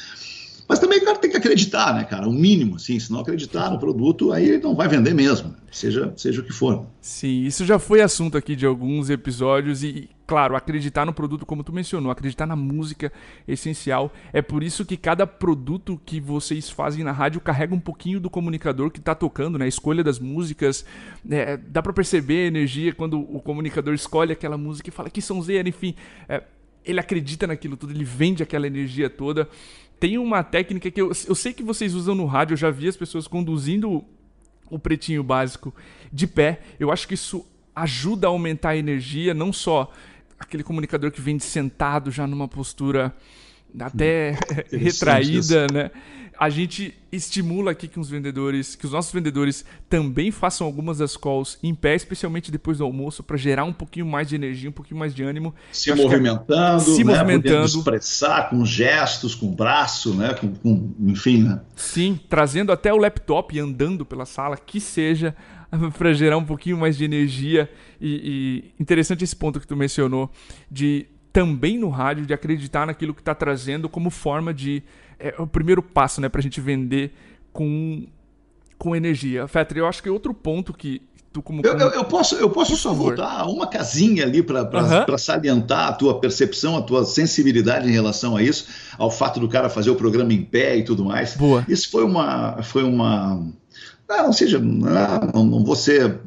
Mas 0.68 0.78
também 0.78 0.98
o 0.98 1.04
cara 1.04 1.18
tem 1.18 1.30
que 1.30 1.36
acreditar, 1.36 1.94
né, 1.94 2.04
cara? 2.04 2.28
O 2.28 2.32
mínimo, 2.32 2.76
assim. 2.76 2.98
Se 2.98 3.12
não 3.12 3.20
acreditar 3.20 3.70
no 3.70 3.78
produto, 3.78 4.32
aí 4.32 4.48
ele 4.48 4.58
não 4.58 4.74
vai 4.74 4.88
vender 4.88 5.14
mesmo, 5.14 5.50
né? 5.50 5.56
seja, 5.70 6.12
seja 6.16 6.40
o 6.40 6.44
que 6.44 6.52
for. 6.52 6.86
Sim, 7.00 7.44
isso 7.44 7.64
já 7.64 7.78
foi 7.78 8.00
assunto 8.00 8.36
aqui 8.36 8.56
de 8.56 8.66
alguns 8.66 9.10
episódios 9.10 9.84
e, 9.84 10.08
claro, 10.26 10.56
acreditar 10.56 11.04
no 11.04 11.12
produto, 11.12 11.44
como 11.44 11.62
tu 11.62 11.72
mencionou, 11.72 12.10
acreditar 12.10 12.46
na 12.46 12.56
música 12.56 13.12
é 13.46 13.52
essencial. 13.52 14.12
É 14.32 14.40
por 14.40 14.62
isso 14.62 14.84
que 14.84 14.96
cada 14.96 15.26
produto 15.26 16.00
que 16.04 16.18
vocês 16.18 16.68
fazem 16.70 17.04
na 17.04 17.12
rádio 17.12 17.40
carrega 17.40 17.74
um 17.74 17.80
pouquinho 17.80 18.18
do 18.18 18.30
comunicador 18.30 18.90
que 18.90 18.98
está 18.98 19.14
tocando, 19.14 19.58
né? 19.58 19.66
A 19.66 19.68
escolha 19.68 20.02
das 20.02 20.18
músicas. 20.18 20.84
É, 21.30 21.56
dá 21.56 21.82
para 21.82 21.92
perceber 21.92 22.44
a 22.44 22.48
energia 22.48 22.92
quando 22.92 23.20
o 23.20 23.40
comunicador 23.40 23.94
escolhe 23.94 24.32
aquela 24.32 24.56
música 24.56 24.88
e 24.88 24.92
fala 24.92 25.10
que 25.10 25.20
sonzeira, 25.20 25.68
enfim. 25.68 25.94
É, 26.28 26.42
ele 26.84 27.00
acredita 27.00 27.46
naquilo 27.46 27.76
tudo, 27.76 27.92
ele 27.92 28.04
vende 28.04 28.42
aquela 28.42 28.66
energia 28.66 29.10
toda 29.10 29.48
tem 29.98 30.18
uma 30.18 30.42
técnica 30.42 30.90
que 30.90 31.00
eu, 31.00 31.10
eu 31.26 31.34
sei 31.34 31.52
que 31.52 31.62
vocês 31.62 31.94
usam 31.94 32.14
no 32.14 32.26
rádio, 32.26 32.54
eu 32.54 32.58
já 32.58 32.70
vi 32.70 32.88
as 32.88 32.96
pessoas 32.96 33.26
conduzindo 33.26 34.04
o 34.70 34.78
pretinho 34.78 35.22
básico 35.22 35.74
de 36.12 36.26
pé. 36.26 36.60
Eu 36.78 36.90
acho 36.90 37.06
que 37.06 37.14
isso 37.14 37.46
ajuda 37.74 38.26
a 38.26 38.30
aumentar 38.30 38.70
a 38.70 38.76
energia, 38.76 39.32
não 39.34 39.52
só 39.52 39.92
aquele 40.38 40.62
comunicador 40.62 41.10
que 41.10 41.20
vem 41.20 41.38
sentado 41.38 42.10
já 42.10 42.26
numa 42.26 42.48
postura 42.48 43.14
até 43.78 44.38
retraída, 44.70 45.66
né? 45.72 45.90
a 46.38 46.50
gente 46.50 46.94
estimula 47.10 47.70
aqui 47.70 47.88
que 47.88 47.98
os 47.98 48.10
vendedores, 48.10 48.76
que 48.76 48.84
os 48.84 48.92
nossos 48.92 49.12
vendedores 49.12 49.64
também 49.88 50.30
façam 50.30 50.66
algumas 50.66 50.98
das 50.98 51.16
calls 51.16 51.58
em 51.62 51.74
pé, 51.74 51.94
especialmente 51.94 52.50
depois 52.50 52.78
do 52.78 52.84
almoço, 52.84 53.22
para 53.22 53.36
gerar 53.36 53.64
um 53.64 53.72
pouquinho 53.72 54.06
mais 54.06 54.28
de 54.28 54.34
energia, 54.34 54.68
um 54.68 54.72
pouquinho 54.72 55.00
mais 55.00 55.14
de 55.14 55.22
ânimo. 55.22 55.54
Se 55.72 55.92
movimentando, 55.94 56.80
se 56.80 57.04
né? 57.04 57.14
movimentando, 57.14 57.64
expressar 57.78 58.50
com 58.50 58.64
gestos, 58.64 59.34
com 59.34 59.48
braço, 59.48 60.14
né? 60.14 60.34
Com, 60.34 60.54
com, 60.54 60.94
enfim, 61.00 61.42
né? 61.42 61.60
Sim, 61.74 62.20
trazendo 62.28 62.70
até 62.70 62.92
o 62.92 62.96
laptop 62.96 63.56
e 63.56 63.58
andando 63.58 64.04
pela 64.04 64.26
sala, 64.26 64.56
que 64.56 64.78
seja 64.78 65.34
para 65.96 66.12
gerar 66.12 66.36
um 66.36 66.44
pouquinho 66.44 66.76
mais 66.76 66.98
de 66.98 67.04
energia 67.04 67.70
e, 68.00 68.72
e 68.78 68.82
interessante 68.82 69.24
esse 69.24 69.34
ponto 69.34 69.58
que 69.58 69.66
tu 69.66 69.76
mencionou 69.76 70.30
de 70.70 71.06
também 71.36 71.76
no 71.76 71.90
rádio 71.90 72.24
de 72.24 72.32
acreditar 72.32 72.86
naquilo 72.86 73.12
que 73.12 73.20
está 73.20 73.34
trazendo 73.34 73.90
como 73.90 74.08
forma 74.08 74.54
de 74.54 74.82
é 75.18 75.34
o 75.38 75.46
primeiro 75.46 75.82
passo, 75.82 76.18
né, 76.18 76.30
pra 76.30 76.40
gente 76.40 76.62
vender 76.62 77.12
com, 77.52 78.06
com 78.78 78.96
energia. 78.96 79.46
Fetter, 79.46 79.76
eu 79.76 79.86
acho 79.86 80.02
que 80.02 80.08
outro 80.08 80.32
ponto 80.32 80.72
que 80.72 81.02
tu 81.34 81.42
como... 81.42 81.60
Eu, 81.62 81.76
eu, 81.76 81.90
eu 81.90 82.04
posso, 82.04 82.36
eu 82.36 82.48
posso 82.48 82.74
só 82.74 82.88
favor. 82.88 83.14
voltar 83.16 83.46
uma 83.48 83.66
casinha 83.66 84.24
ali 84.24 84.42
para 84.42 84.62
uhum. 84.62 85.18
salientar 85.18 85.88
a 85.88 85.92
tua 85.92 86.18
percepção, 86.18 86.74
a 86.74 86.80
tua 86.80 87.04
sensibilidade 87.04 87.86
em 87.86 87.92
relação 87.92 88.34
a 88.34 88.42
isso, 88.42 88.68
ao 88.96 89.10
fato 89.10 89.38
do 89.38 89.46
cara 89.46 89.68
fazer 89.68 89.90
o 89.90 89.94
programa 89.94 90.32
em 90.32 90.42
pé 90.42 90.78
e 90.78 90.84
tudo 90.84 91.04
mais. 91.04 91.36
Boa. 91.36 91.66
Isso 91.68 91.90
foi 91.90 92.04
uma... 92.04 92.62
Foi 92.62 92.82
uma 92.82 93.46
ah, 94.08 94.22
não 94.22 94.32
seja, 94.32 94.58
não, 94.58 95.44
não 95.44 95.64
vou 95.64 95.76
ser 95.76 96.18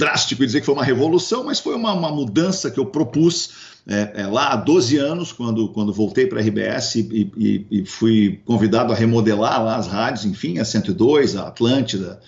drástico 0.00 0.42
e 0.42 0.46
dizer 0.46 0.60
que 0.60 0.66
foi 0.66 0.74
uma 0.74 0.84
revolução, 0.84 1.44
mas 1.44 1.60
foi 1.60 1.74
uma, 1.74 1.92
uma 1.92 2.10
mudança 2.10 2.70
que 2.70 2.80
eu 2.80 2.86
propus 2.86 3.50
é, 3.86 4.22
é, 4.22 4.26
lá 4.26 4.52
há 4.52 4.56
12 4.56 4.96
anos, 4.96 5.30
quando, 5.30 5.68
quando 5.68 5.92
voltei 5.92 6.26
para 6.26 6.40
a 6.40 6.42
RBS 6.42 6.96
e, 6.96 7.30
e, 7.36 7.66
e, 7.70 7.84
fui 7.84 8.40
convidado 8.44 8.92
a 8.92 8.96
remodelar 8.96 9.62
lá 9.62 9.76
as 9.76 9.86
rádios, 9.86 10.24
enfim, 10.24 10.58
a 10.58 10.64
102, 10.64 11.36
a 11.36 11.48
Atlântida, 11.48 12.20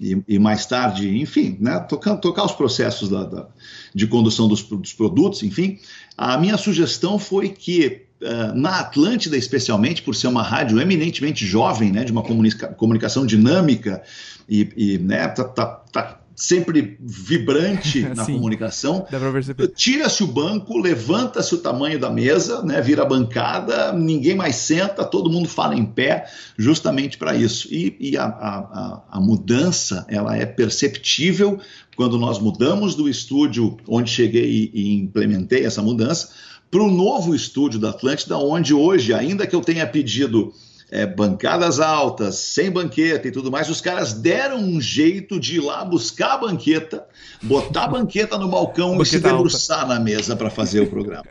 e, 0.00 0.22
e 0.28 0.38
mais 0.38 0.64
tarde, 0.64 1.20
enfim, 1.20 1.56
né, 1.60 1.78
tocar, 1.80 2.16
tocar 2.16 2.44
os 2.44 2.52
processos 2.52 3.08
da, 3.08 3.24
da, 3.24 3.46
de 3.94 4.06
condução 4.06 4.48
dos, 4.48 4.62
dos 4.62 4.92
produtos, 4.92 5.42
enfim. 5.42 5.78
A 6.16 6.38
minha 6.38 6.56
sugestão 6.56 7.18
foi 7.18 7.50
que 7.50 8.06
Uh, 8.20 8.52
na 8.52 8.80
Atlântida, 8.80 9.36
especialmente, 9.36 10.02
por 10.02 10.12
ser 10.12 10.26
uma 10.26 10.42
rádio 10.42 10.80
eminentemente 10.80 11.46
jovem, 11.46 11.92
né, 11.92 12.02
de 12.02 12.10
uma 12.10 12.24
comunica 12.24 12.66
comunicação 12.66 13.24
dinâmica 13.24 14.02
e, 14.48 14.68
e 14.76 14.98
né, 14.98 15.28
tá, 15.28 15.44
tá, 15.44 15.66
tá 15.92 16.20
sempre 16.38 16.96
vibrante 17.00 18.00
na 18.14 18.24
Sim, 18.24 18.34
comunicação. 18.34 19.04
Tira-se 19.74 20.22
o 20.22 20.26
banco, 20.28 20.78
levanta-se 20.78 21.52
o 21.52 21.58
tamanho 21.58 21.98
da 21.98 22.08
mesa, 22.08 22.62
né, 22.62 22.80
vira 22.80 23.02
a 23.02 23.04
bancada, 23.04 23.92
ninguém 23.92 24.36
mais 24.36 24.54
senta, 24.54 25.04
todo 25.04 25.28
mundo 25.28 25.48
fala 25.48 25.74
em 25.74 25.84
pé, 25.84 26.26
justamente 26.56 27.18
para 27.18 27.34
isso. 27.34 27.66
E, 27.74 27.96
e 27.98 28.16
a, 28.16 28.24
a, 28.24 29.02
a, 29.10 29.20
mudança 29.20 30.06
ela 30.08 30.36
é 30.36 30.46
perceptível 30.46 31.58
quando 31.96 32.16
nós 32.16 32.38
mudamos 32.38 32.94
do 32.94 33.08
estúdio 33.08 33.76
onde 33.88 34.08
cheguei 34.08 34.48
e, 34.48 34.70
e 34.72 34.94
implementei 34.94 35.64
essa 35.64 35.82
mudança 35.82 36.28
para 36.70 36.82
o 36.82 36.90
novo 36.90 37.34
estúdio 37.34 37.80
da 37.80 37.90
Atlântida, 37.90 38.38
onde 38.38 38.72
hoje, 38.72 39.12
ainda 39.12 39.46
que 39.46 39.56
eu 39.56 39.60
tenha 39.60 39.86
pedido 39.86 40.52
é, 40.90 41.06
bancadas 41.06 41.80
altas, 41.80 42.36
sem 42.36 42.70
banqueta 42.70 43.28
e 43.28 43.30
tudo 43.30 43.50
mais, 43.50 43.68
os 43.68 43.80
caras 43.80 44.12
deram 44.12 44.58
um 44.58 44.80
jeito 44.80 45.38
de 45.38 45.56
ir 45.56 45.60
lá 45.60 45.84
buscar 45.84 46.34
a 46.34 46.38
banqueta, 46.38 47.04
botar 47.42 47.84
a 47.84 47.88
banqueta 47.88 48.38
no 48.38 48.48
balcão 48.48 48.96
banqueta 48.96 49.02
e 49.02 49.06
se 49.06 49.20
debruçar 49.20 49.80
alta. 49.80 49.94
na 49.94 50.00
mesa 50.00 50.34
para 50.34 50.50
fazer 50.50 50.80
o 50.80 50.86
programa. 50.86 51.26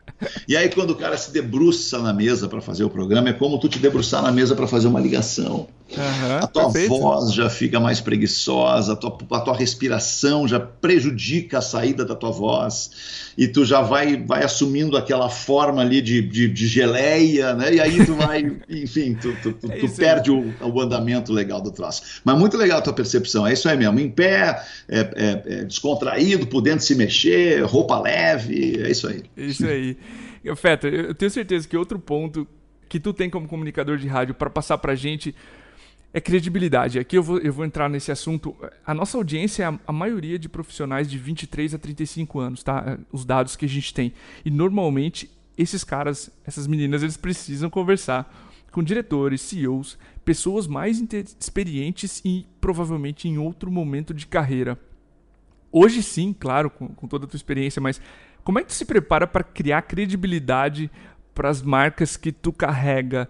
E 0.48 0.58
aí, 0.58 0.70
quando 0.70 0.92
o 0.92 0.96
cara 0.96 1.18
se 1.18 1.32
debruça 1.32 2.00
na 2.00 2.12
mesa 2.12 2.48
para 2.48 2.62
fazer 2.62 2.84
o 2.84 2.90
programa, 2.90 3.30
é 3.30 3.34
como 3.34 3.60
tu 3.60 3.70
te 3.70 3.78
debruçar 3.78 4.22
na 4.22 4.32
mesa 4.32 4.56
para 4.56 4.68
fazer 4.68 4.88
uma 4.88 5.00
ligação. 5.00 5.68
Uhum, 5.96 6.38
a 6.42 6.48
tua 6.48 6.64
perfeito. 6.64 6.90
voz 6.90 7.34
já 7.34 7.50
fica 7.50 7.80
mais 7.80 8.02
preguiçosa, 8.02 8.94
a 8.94 8.96
tua, 8.96 9.18
a 9.32 9.40
tua 9.40 9.56
respiração 9.56 10.48
já 10.48 10.60
prejudica 10.60 11.60
a 11.60 11.62
saída 11.62 12.04
da 12.04 12.14
tua 12.14 12.32
voz, 12.32 12.92
e 13.38 13.48
tu 13.48 13.64
já 13.64 13.82
vai, 13.82 14.18
vai 14.18 14.44
assumindo 14.44 14.98
aquela 14.98 15.30
forma 15.30 15.82
ali 15.82 16.02
de, 16.02 16.22
de, 16.22 16.50
de 16.50 16.68
geleia, 16.68 17.54
né? 17.54 17.76
E 17.76 17.80
aí 17.80 18.06
tu 18.06 18.16
vai, 18.16 18.58
enfim, 18.70 19.14
tu, 19.14 19.34
tu, 19.42 19.47
tu, 19.54 19.72
é 19.72 19.78
tu 19.78 19.90
perde 19.90 20.32
o, 20.32 20.54
o, 20.62 20.82
andamento 20.82 21.32
legal 21.34 21.62
do 21.62 21.72
troço. 21.72 22.22
Mas 22.24 22.38
muito 22.38 22.58
legal 22.58 22.80
a 22.80 22.82
tua 22.82 22.94
percepção, 22.94 23.46
é 23.46 23.54
isso 23.54 23.68
aí 23.68 23.78
mesmo, 23.78 24.00
em 24.00 24.10
pé, 24.10 24.64
é, 24.88 25.00
é, 25.00 25.44
é 25.46 25.64
descontraído, 25.64 26.48
podendo 26.48 26.82
se 26.82 26.96
mexer, 26.96 27.62
roupa 27.64 28.00
leve, 28.00 28.82
é 28.82 28.90
isso 28.90 29.08
aí. 29.08 29.24
É 29.36 29.44
isso 29.44 29.66
aí. 29.66 29.98
Feta, 30.56 30.88
eu 30.88 31.14
tenho 31.14 31.32
certeza 31.32 31.68
que 31.68 31.76
outro 31.76 32.00
ponto 32.00 32.48
que 32.88 33.00
tu 33.00 33.14
tem 33.14 33.30
como 33.30 33.48
comunicador 33.48 33.98
de 33.98 34.08
rádio 34.08 34.34
para 34.34 34.50
passar 34.50 34.78
pra 34.78 34.96
gente 34.96 35.36
é 36.14 36.22
credibilidade. 36.22 37.00
Aqui 37.00 37.18
eu 37.18 37.24
vou, 37.24 37.38
eu 37.40 37.52
vou 37.52 37.66
entrar 37.66 37.90
nesse 37.90 38.12
assunto. 38.12 38.56
A 38.86 38.94
nossa 38.94 39.18
audiência 39.18 39.64
é 39.64 39.66
a, 39.68 39.80
a, 39.88 39.92
maioria 39.92 40.40
de 40.40 40.48
profissionais 40.48 41.10
de 41.10 41.18
23 41.18 41.74
a 41.74 41.78
35 41.78 42.40
anos, 42.40 42.64
tá? 42.64 42.98
Os 43.12 43.26
dados 43.26 43.56
que 43.56 43.66
a 43.66 43.70
gente 43.70 43.94
tem. 43.94 44.14
E 44.46 44.50
normalmente 44.50 45.30
esses 45.58 45.84
caras, 45.84 46.30
essas 46.46 46.68
meninas, 46.68 47.02
eles 47.02 47.18
precisam 47.18 47.70
conversar 47.70 48.47
com 48.78 48.84
diretores, 48.84 49.42
CEOs, 49.42 49.98
pessoas 50.24 50.68
mais 50.68 51.04
experientes 51.40 52.22
e 52.24 52.46
provavelmente 52.62 53.28
em 53.28 53.40
outro 53.40 53.72
momento 53.72 54.14
de 54.14 54.28
carreira. 54.28 54.78
Hoje 55.72 56.04
sim, 56.04 56.32
claro, 56.32 56.70
com, 56.70 56.90
com 56.90 57.08
toda 57.08 57.26
a 57.26 57.28
tua 57.28 57.38
experiência, 57.38 57.82
mas 57.82 58.00
como 58.44 58.60
é 58.60 58.62
que 58.62 58.68
tu 58.68 58.76
se 58.76 58.86
prepara 58.86 59.26
para 59.26 59.44
criar 59.44 59.82
credibilidade 59.82 60.92
para 61.34 61.50
as 61.50 61.64
marcas 61.64 62.16
que 62.16 62.32
tu 62.32 62.54
carrega? 62.54 63.28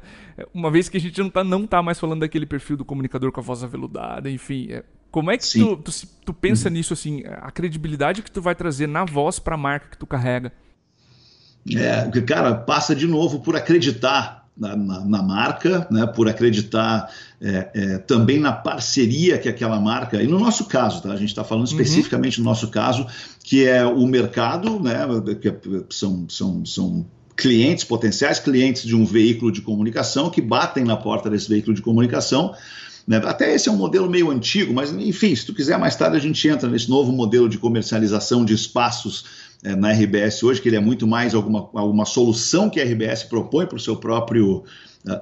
Uma 0.53 0.69
vez 0.69 0.89
que 0.89 0.97
a 0.97 0.99
gente 0.99 1.17
não 1.17 1.29
tá, 1.29 1.45
não 1.45 1.65
tá 1.65 1.81
mais 1.81 1.97
falando 1.97 2.19
daquele 2.19 2.45
perfil 2.45 2.75
do 2.75 2.83
comunicador 2.83 3.31
com 3.31 3.39
a 3.39 3.43
voz 3.43 3.63
aveludada, 3.63 4.29
enfim. 4.29 4.67
É, 4.69 4.83
como 5.09 5.31
é 5.31 5.37
que 5.37 5.49
tu, 5.49 5.77
tu, 5.77 5.91
tu, 6.25 6.33
pensa 6.33 6.67
uhum. 6.67 6.73
nisso, 6.73 6.91
assim, 6.91 7.23
a 7.25 7.49
credibilidade 7.51 8.21
que 8.21 8.29
tu 8.29 8.41
vai 8.41 8.53
trazer 8.53 8.85
na 8.85 9.05
voz 9.05 9.39
para 9.39 9.55
a 9.55 9.57
marca 9.57 9.87
que 9.91 9.97
tu 9.97 10.05
carrega? 10.05 10.51
É, 11.73 12.21
cara, 12.23 12.53
passa 12.53 12.93
de 12.93 13.07
novo 13.07 13.39
por 13.39 13.55
acreditar 13.55 14.46
na, 14.57 14.75
na, 14.75 15.05
na, 15.05 15.23
marca, 15.23 15.87
né, 15.91 16.05
por 16.07 16.27
acreditar 16.27 17.11
é, 17.39 17.69
é, 17.73 17.97
também 17.99 18.39
na 18.39 18.51
parceria 18.51 19.37
que 19.37 19.47
aquela 19.47 19.79
marca, 19.79 20.21
e 20.21 20.27
no 20.27 20.39
nosso 20.39 20.65
caso, 20.65 21.01
tá, 21.01 21.11
a 21.11 21.15
gente 21.15 21.29
está 21.29 21.43
falando 21.43 21.67
uhum. 21.67 21.71
especificamente 21.71 22.39
uhum. 22.39 22.45
no 22.45 22.49
nosso 22.49 22.69
caso, 22.69 23.05
que 23.43 23.65
é 23.65 23.85
o 23.85 24.05
mercado, 24.07 24.79
né, 24.79 24.99
que 25.39 25.49
é, 25.49 25.55
são, 25.89 26.25
são, 26.29 26.65
são 26.65 27.05
clientes, 27.35 27.83
potenciais 27.83 28.39
clientes 28.39 28.83
de 28.83 28.95
um 28.95 29.05
veículo 29.05 29.51
de 29.51 29.61
comunicação 29.61 30.29
que 30.29 30.41
batem 30.41 30.83
na 30.83 30.97
porta 30.97 31.29
desse 31.29 31.47
veículo 31.47 31.75
de 31.75 31.81
comunicação. 31.83 32.55
Né? 33.07 33.21
Até 33.23 33.53
esse 33.53 33.69
é 33.69 33.71
um 33.71 33.77
modelo 33.77 34.09
meio 34.09 34.31
antigo, 34.31 34.73
mas 34.73 34.91
enfim, 34.91 35.33
se 35.33 35.45
tu 35.45 35.53
quiser 35.53 35.77
mais 35.77 35.95
tarde 35.95 36.17
a 36.17 36.19
gente 36.19 36.45
entra 36.47 36.67
nesse 36.67 36.89
novo 36.89 37.11
modelo 37.11 37.47
de 37.47 37.57
comercialização 37.57 38.43
de 38.43 38.53
espaços 38.53 39.23
é, 39.63 39.75
na 39.75 39.91
RBS 39.91 40.43
hoje, 40.43 40.61
que 40.61 40.69
ele 40.69 40.75
é 40.75 40.79
muito 40.79 41.07
mais 41.07 41.33
alguma, 41.33 41.69
alguma 41.73 42.05
solução 42.05 42.69
que 42.69 42.79
a 42.79 42.83
RBS 42.83 43.23
propõe 43.23 43.65
para 43.65 43.77
o 43.77 43.79
seu 43.79 43.95
próprio. 43.95 44.63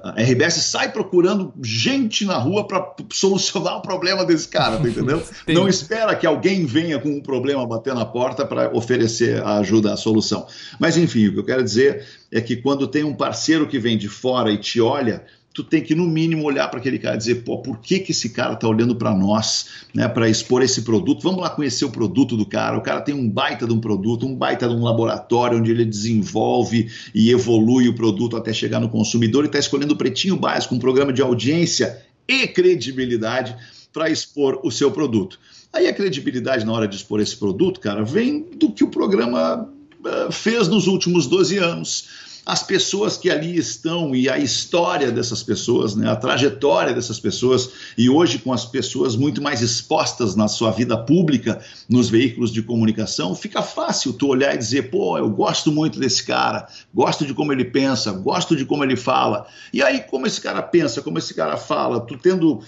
A 0.02 0.20
RBS 0.20 0.54
sai 0.54 0.90
procurando 0.90 1.54
gente 1.62 2.24
na 2.24 2.36
rua 2.36 2.66
para 2.66 2.94
solucionar 3.12 3.76
o 3.76 3.82
problema 3.82 4.24
desse 4.24 4.48
cara, 4.48 4.78
tá 4.78 4.88
entendeu? 4.88 5.22
Não 5.48 5.68
espera 5.68 6.14
que 6.16 6.26
alguém 6.26 6.66
venha 6.66 6.98
com 6.98 7.08
um 7.08 7.20
problema 7.20 7.66
bater 7.66 7.94
na 7.94 8.04
porta 8.04 8.44
para 8.44 8.74
oferecer 8.76 9.42
a 9.42 9.58
ajuda, 9.58 9.92
a 9.92 9.96
solução. 9.96 10.46
Mas 10.78 10.96
enfim, 10.96 11.28
o 11.28 11.32
que 11.34 11.38
eu 11.38 11.44
quero 11.44 11.62
dizer 11.62 12.04
é 12.32 12.40
que 12.40 12.56
quando 12.56 12.88
tem 12.88 13.04
um 13.04 13.14
parceiro 13.14 13.68
que 13.68 13.78
vem 13.78 13.96
de 13.96 14.08
fora 14.08 14.50
e 14.50 14.58
te 14.58 14.80
olha, 14.80 15.24
tu 15.56 15.64
tem 15.64 15.82
que, 15.82 15.94
no 15.94 16.06
mínimo, 16.06 16.44
olhar 16.44 16.68
para 16.68 16.78
aquele 16.78 16.98
cara 16.98 17.14
e 17.14 17.18
dizer, 17.18 17.36
pô, 17.36 17.62
por 17.62 17.78
que, 17.78 17.98
que 17.98 18.12
esse 18.12 18.28
cara 18.28 18.52
está 18.52 18.68
olhando 18.68 18.94
para 18.94 19.14
nós, 19.14 19.68
né, 19.94 20.06
para 20.06 20.28
expor 20.28 20.62
esse 20.62 20.82
produto? 20.82 21.22
Vamos 21.22 21.40
lá 21.40 21.48
conhecer 21.48 21.86
o 21.86 21.90
produto 21.90 22.36
do 22.36 22.44
cara. 22.44 22.76
O 22.76 22.82
cara 22.82 23.00
tem 23.00 23.14
um 23.14 23.26
baita 23.26 23.66
de 23.66 23.72
um 23.72 23.80
produto, 23.80 24.26
um 24.26 24.36
baita 24.36 24.68
de 24.68 24.74
um 24.74 24.82
laboratório 24.82 25.58
onde 25.58 25.70
ele 25.70 25.86
desenvolve 25.86 26.90
e 27.14 27.30
evolui 27.30 27.88
o 27.88 27.94
produto 27.94 28.36
até 28.36 28.52
chegar 28.52 28.80
no 28.80 28.90
consumidor 28.90 29.44
e 29.44 29.46
está 29.46 29.58
escolhendo 29.58 29.94
o 29.94 29.96
pretinho 29.96 30.36
básico, 30.36 30.74
um 30.74 30.78
programa 30.78 31.10
de 31.10 31.22
audiência 31.22 32.02
e 32.28 32.46
credibilidade 32.46 33.56
para 33.94 34.10
expor 34.10 34.60
o 34.62 34.70
seu 34.70 34.90
produto. 34.90 35.40
Aí 35.72 35.88
a 35.88 35.94
credibilidade 35.94 36.66
na 36.66 36.72
hora 36.72 36.86
de 36.86 36.96
expor 36.96 37.18
esse 37.18 37.34
produto, 37.34 37.80
cara, 37.80 38.04
vem 38.04 38.44
do 38.58 38.70
que 38.72 38.84
o 38.84 38.88
programa 38.88 39.62
uh, 40.00 40.30
fez 40.30 40.68
nos 40.68 40.86
últimos 40.86 41.26
12 41.26 41.56
anos 41.56 42.26
as 42.46 42.62
pessoas 42.62 43.16
que 43.16 43.28
ali 43.28 43.58
estão 43.58 44.14
e 44.14 44.28
a 44.28 44.38
história 44.38 45.10
dessas 45.10 45.42
pessoas, 45.42 45.96
né, 45.96 46.08
a 46.08 46.14
trajetória 46.14 46.94
dessas 46.94 47.18
pessoas, 47.18 47.70
e 47.98 48.08
hoje 48.08 48.38
com 48.38 48.52
as 48.52 48.64
pessoas 48.64 49.16
muito 49.16 49.42
mais 49.42 49.62
expostas 49.62 50.36
na 50.36 50.46
sua 50.46 50.70
vida 50.70 50.96
pública, 50.96 51.60
nos 51.88 52.08
veículos 52.08 52.52
de 52.52 52.62
comunicação, 52.62 53.34
fica 53.34 53.62
fácil 53.62 54.12
tu 54.12 54.28
olhar 54.28 54.54
e 54.54 54.58
dizer, 54.58 54.90
pô, 54.90 55.18
eu 55.18 55.28
gosto 55.28 55.72
muito 55.72 55.98
desse 55.98 56.22
cara, 56.24 56.68
gosto 56.94 57.26
de 57.26 57.34
como 57.34 57.52
ele 57.52 57.64
pensa, 57.64 58.12
gosto 58.12 58.54
de 58.54 58.64
como 58.64 58.84
ele 58.84 58.96
fala. 58.96 59.48
E 59.72 59.82
aí, 59.82 60.02
como 60.02 60.24
esse 60.24 60.40
cara 60.40 60.62
pensa, 60.62 61.02
como 61.02 61.18
esse 61.18 61.34
cara 61.34 61.56
fala, 61.56 61.98
tu 62.00 62.16
tendo, 62.16 62.60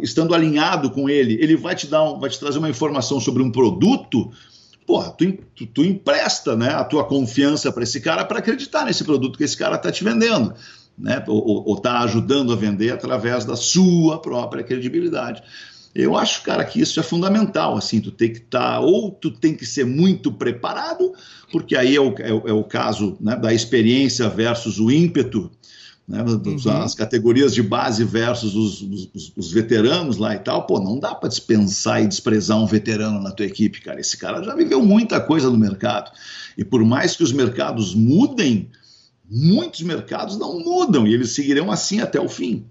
estando 0.00 0.34
alinhado 0.34 0.90
com 0.90 1.08
ele, 1.08 1.38
ele 1.40 1.56
vai 1.56 1.76
te 1.76 1.86
dar, 1.86 2.02
um, 2.02 2.18
vai 2.18 2.28
te 2.28 2.40
trazer 2.40 2.58
uma 2.58 2.68
informação 2.68 3.20
sobre 3.20 3.40
um 3.40 3.52
produto 3.52 4.32
porra, 4.86 5.10
tu, 5.10 5.32
tu, 5.54 5.66
tu 5.66 5.84
empresta 5.84 6.56
né, 6.56 6.68
a 6.68 6.84
tua 6.84 7.04
confiança 7.04 7.72
para 7.72 7.82
esse 7.82 8.00
cara 8.00 8.24
para 8.24 8.38
acreditar 8.38 8.84
nesse 8.84 9.04
produto 9.04 9.36
que 9.36 9.44
esse 9.44 9.56
cara 9.56 9.76
está 9.76 9.90
te 9.90 10.04
vendendo. 10.04 10.54
Né, 10.98 11.22
ou 11.28 11.74
está 11.76 12.00
ajudando 12.00 12.54
a 12.54 12.56
vender 12.56 12.90
através 12.90 13.44
da 13.44 13.54
sua 13.54 14.18
própria 14.18 14.64
credibilidade. 14.64 15.42
Eu 15.94 16.16
acho, 16.16 16.42
cara, 16.42 16.64
que 16.64 16.80
isso 16.80 17.00
é 17.00 17.02
fundamental, 17.02 17.74
assim, 17.74 18.00
tu 18.00 18.10
tem 18.10 18.30
que 18.30 18.38
estar, 18.38 18.74
tá, 18.74 18.80
ou 18.80 19.10
tu 19.10 19.30
tem 19.30 19.54
que 19.54 19.64
ser 19.64 19.84
muito 19.86 20.30
preparado, 20.30 21.12
porque 21.50 21.74
aí 21.74 21.96
é 21.96 22.00
o, 22.00 22.14
é, 22.18 22.28
é 22.28 22.52
o 22.52 22.64
caso 22.64 23.16
né, 23.18 23.34
da 23.34 23.52
experiência 23.52 24.28
versus 24.28 24.78
o 24.78 24.90
ímpeto, 24.90 25.50
né, 26.08 26.22
uhum. 26.22 26.82
as 26.82 26.94
categorias 26.94 27.52
de 27.52 27.62
base 27.62 28.04
versus 28.04 28.54
os, 28.54 28.80
os, 28.80 29.32
os, 29.36 29.50
veteranos 29.50 30.16
lá 30.16 30.36
e 30.36 30.38
tal, 30.38 30.64
pô, 30.64 30.78
não 30.78 31.00
dá 31.00 31.12
para 31.14 31.28
dispensar 31.28 32.00
e 32.00 32.06
desprezar 32.06 32.58
um 32.58 32.66
veterano 32.66 33.20
na 33.20 33.32
tua 33.32 33.46
equipe, 33.46 33.80
cara. 33.80 34.00
Esse 34.00 34.16
cara 34.16 34.42
já 34.42 34.54
viveu 34.54 34.80
muita 34.84 35.20
coisa 35.20 35.50
no 35.50 35.58
mercado. 35.58 36.12
E 36.56 36.64
por 36.64 36.84
mais 36.84 37.16
que 37.16 37.24
os 37.24 37.32
mercados 37.32 37.92
mudem, 37.92 38.70
muitos 39.28 39.82
mercados 39.82 40.38
não 40.38 40.60
mudam 40.60 41.06
e 41.08 41.12
eles 41.12 41.30
seguirão 41.30 41.72
assim 41.72 42.00
até 42.00 42.20
o 42.20 42.28
fim. 42.28 42.64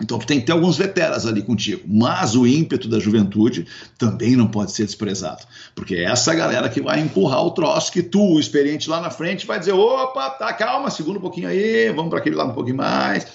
Então 0.00 0.18
tem 0.18 0.40
que 0.40 0.46
ter 0.46 0.52
alguns 0.52 0.76
veteranos 0.78 1.26
ali 1.26 1.42
contigo, 1.42 1.82
mas 1.86 2.34
o 2.34 2.46
ímpeto 2.46 2.88
da 2.88 2.98
juventude 2.98 3.66
também 3.98 4.34
não 4.34 4.46
pode 4.46 4.72
ser 4.72 4.86
desprezado, 4.86 5.42
porque 5.74 5.94
é 5.94 6.04
essa 6.04 6.34
galera 6.34 6.68
que 6.68 6.80
vai 6.80 7.00
empurrar 7.00 7.44
o 7.44 7.50
troço 7.50 7.92
que 7.92 8.02
tu, 8.02 8.34
o 8.34 8.40
experiente 8.40 8.88
lá 8.88 9.00
na 9.00 9.10
frente, 9.10 9.46
vai 9.46 9.58
dizer, 9.58 9.72
opa, 9.72 10.30
tá, 10.30 10.52
calma, 10.52 10.90
segura 10.90 11.18
um 11.18 11.22
pouquinho 11.22 11.48
aí, 11.48 11.92
vamos 11.92 12.10
para 12.10 12.18
aquele 12.18 12.36
lado 12.36 12.50
um 12.50 12.54
pouquinho 12.54 12.76
mais. 12.76 13.26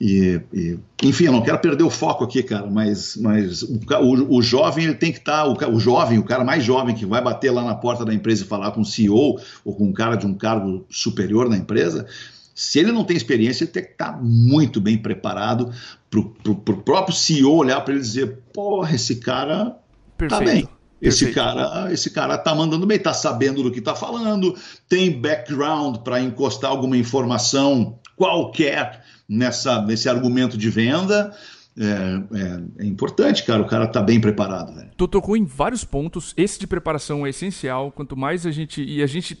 E, 0.00 0.40
e, 0.52 0.78
enfim, 1.02 1.24
eu 1.24 1.32
não 1.32 1.40
quero 1.40 1.58
perder 1.58 1.84
o 1.84 1.90
foco 1.90 2.24
aqui, 2.24 2.42
cara, 2.42 2.66
mas, 2.66 3.16
mas 3.16 3.62
o, 3.62 3.78
o, 4.02 4.38
o 4.38 4.42
jovem 4.42 4.84
ele 4.84 4.94
tem 4.94 5.12
que 5.12 5.18
estar, 5.18 5.44
tá, 5.44 5.68
o, 5.68 5.74
o 5.76 5.80
jovem, 5.80 6.18
o 6.18 6.24
cara 6.24 6.44
mais 6.44 6.64
jovem 6.64 6.94
que 6.94 7.06
vai 7.06 7.22
bater 7.22 7.50
lá 7.50 7.64
na 7.64 7.74
porta 7.74 8.04
da 8.04 8.12
empresa 8.12 8.44
e 8.44 8.46
falar 8.46 8.72
com 8.72 8.80
o 8.80 8.84
CEO 8.84 9.38
ou 9.64 9.74
com 9.74 9.84
um 9.84 9.92
cara 9.92 10.16
de 10.16 10.26
um 10.26 10.34
cargo 10.34 10.84
superior 10.90 11.48
na 11.48 11.56
empresa, 11.56 12.06
se 12.54 12.78
ele 12.78 12.92
não 12.92 13.04
tem 13.04 13.16
experiência, 13.16 13.64
ele 13.64 13.72
tem 13.72 13.82
que 13.82 13.92
estar 13.92 14.12
tá 14.12 14.18
muito 14.22 14.80
bem 14.80 14.96
preparado 14.96 15.72
para 16.08 16.20
o 16.20 16.82
próprio 16.82 17.14
CEO 17.14 17.56
olhar 17.56 17.80
para 17.80 17.94
ele 17.94 18.02
e 18.02 18.06
dizer: 18.06 18.38
porra, 18.52 18.94
esse 18.94 19.16
cara 19.16 19.76
está 20.20 20.38
bem. 20.38 20.68
Esse 21.02 21.32
cara, 21.32 21.92
esse 21.92 22.08
cara 22.10 22.38
tá 22.38 22.54
mandando 22.54 22.86
bem, 22.86 22.98
tá 22.98 23.12
sabendo 23.12 23.62
do 23.62 23.70
que 23.70 23.80
está 23.80 23.94
falando, 23.94 24.56
tem 24.88 25.20
background 25.20 25.98
para 25.98 26.18
encostar 26.18 26.70
alguma 26.70 26.96
informação 26.96 27.98
qualquer 28.16 29.04
nessa, 29.28 29.82
nesse 29.82 30.08
argumento 30.08 30.56
de 30.56 30.70
venda. 30.70 31.36
É, 31.76 31.82
é, 31.82 32.84
é, 32.84 32.86
importante, 32.86 33.44
cara. 33.44 33.60
O 33.60 33.66
cara 33.66 33.86
tá 33.86 34.00
bem 34.00 34.20
preparado. 34.20 34.74
Velho. 34.74 34.90
Tu 34.96 35.08
tocou 35.08 35.36
em 35.36 35.44
vários 35.44 35.84
pontos. 35.84 36.32
Esse 36.36 36.58
de 36.58 36.66
preparação 36.66 37.26
é 37.26 37.30
essencial. 37.30 37.90
Quanto 37.90 38.16
mais 38.16 38.46
a 38.46 38.50
gente. 38.50 38.82
E 38.82 39.02
a 39.02 39.06
gente 39.06 39.36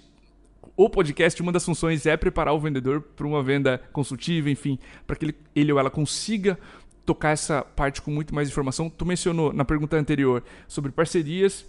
o 0.76 0.90
podcast, 0.90 1.40
uma 1.40 1.52
das 1.52 1.64
funções 1.64 2.04
é 2.06 2.16
preparar 2.16 2.54
o 2.54 2.58
vendedor 2.58 3.00
para 3.00 3.26
uma 3.26 3.42
venda 3.42 3.78
consultiva, 3.92 4.50
enfim, 4.50 4.78
para 5.06 5.14
que 5.14 5.26
ele, 5.26 5.34
ele 5.54 5.72
ou 5.72 5.78
ela 5.78 5.90
consiga 5.90 6.58
tocar 7.06 7.30
essa 7.30 7.62
parte 7.62 8.02
com 8.02 8.10
muito 8.10 8.34
mais 8.34 8.48
informação. 8.48 8.90
Tu 8.90 9.06
mencionou 9.06 9.52
na 9.52 9.64
pergunta 9.64 9.96
anterior 9.96 10.42
sobre 10.66 10.90
parcerias. 10.90 11.64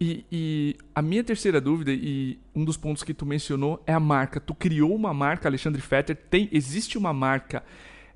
E, 0.00 0.24
e, 0.32 0.76
a 0.94 1.02
minha 1.02 1.22
terceira 1.22 1.60
dúvida, 1.60 1.92
e 1.92 2.38
um 2.54 2.64
dos 2.64 2.76
pontos 2.76 3.04
que 3.04 3.14
tu 3.14 3.24
mencionou, 3.24 3.80
é 3.86 3.92
a 3.92 4.00
marca. 4.00 4.40
Tu 4.40 4.54
criou 4.54 4.94
uma 4.94 5.14
marca, 5.14 5.48
Alexandre 5.48 5.80
Fetter, 5.80 6.16
tem, 6.16 6.48
existe 6.50 6.98
uma 6.98 7.12
marca 7.12 7.62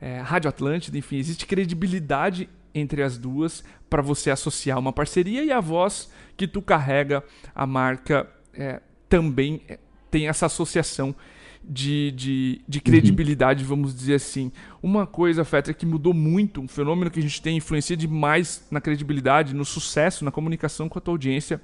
é, 0.00 0.18
Rádio 0.20 0.48
Atlântida, 0.48 0.98
enfim, 0.98 1.16
existe 1.16 1.46
credibilidade 1.46 2.48
entre 2.74 3.02
as 3.02 3.16
duas 3.16 3.62
para 3.88 4.02
você 4.02 4.30
associar 4.30 4.78
uma 4.78 4.92
parceria 4.92 5.44
e 5.44 5.52
a 5.52 5.60
voz 5.60 6.10
que 6.36 6.46
tu 6.46 6.60
carrega 6.60 7.22
a 7.54 7.66
marca 7.66 8.28
é, 8.52 8.80
também 9.08 9.62
é, 9.68 9.78
tem 10.10 10.28
essa 10.28 10.46
associação 10.46 11.14
de, 11.68 12.12
de, 12.12 12.60
de 12.66 12.80
credibilidade, 12.80 13.62
uhum. 13.62 13.68
vamos 13.68 13.94
dizer 13.94 14.14
assim. 14.14 14.52
Uma 14.82 15.06
coisa, 15.06 15.44
Fetter, 15.44 15.74
que 15.74 15.84
mudou 15.84 16.14
muito, 16.14 16.60
um 16.60 16.68
fenômeno 16.68 17.10
que 17.10 17.18
a 17.18 17.22
gente 17.22 17.42
tem 17.42 17.56
influencia 17.56 17.96
demais 17.96 18.66
na 18.70 18.80
credibilidade, 18.80 19.54
no 19.54 19.64
sucesso, 19.64 20.24
na 20.24 20.30
comunicação 20.30 20.88
com 20.88 20.98
a 20.98 21.02
tua 21.02 21.14
audiência, 21.14 21.60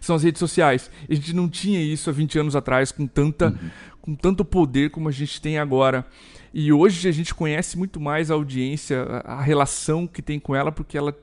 são 0.00 0.14
as 0.14 0.22
redes 0.22 0.38
sociais. 0.38 0.90
A 1.08 1.14
gente 1.14 1.34
não 1.34 1.48
tinha 1.48 1.80
isso 1.80 2.08
há 2.08 2.12
20 2.12 2.38
anos 2.38 2.56
atrás 2.56 2.92
com, 2.92 3.06
tanta, 3.06 3.48
uhum. 3.48 3.70
com 4.00 4.14
tanto 4.14 4.44
poder 4.44 4.90
como 4.90 5.08
a 5.08 5.12
gente 5.12 5.40
tem 5.40 5.58
agora. 5.58 6.06
E 6.54 6.72
hoje 6.72 7.08
a 7.08 7.12
gente 7.12 7.34
conhece 7.34 7.76
muito 7.76 7.98
mais 7.98 8.30
a 8.30 8.34
audiência, 8.34 9.02
a 9.24 9.40
relação 9.40 10.06
que 10.06 10.22
tem 10.22 10.38
com 10.38 10.54
ela, 10.54 10.70
porque 10.70 10.96
ela 10.96 11.16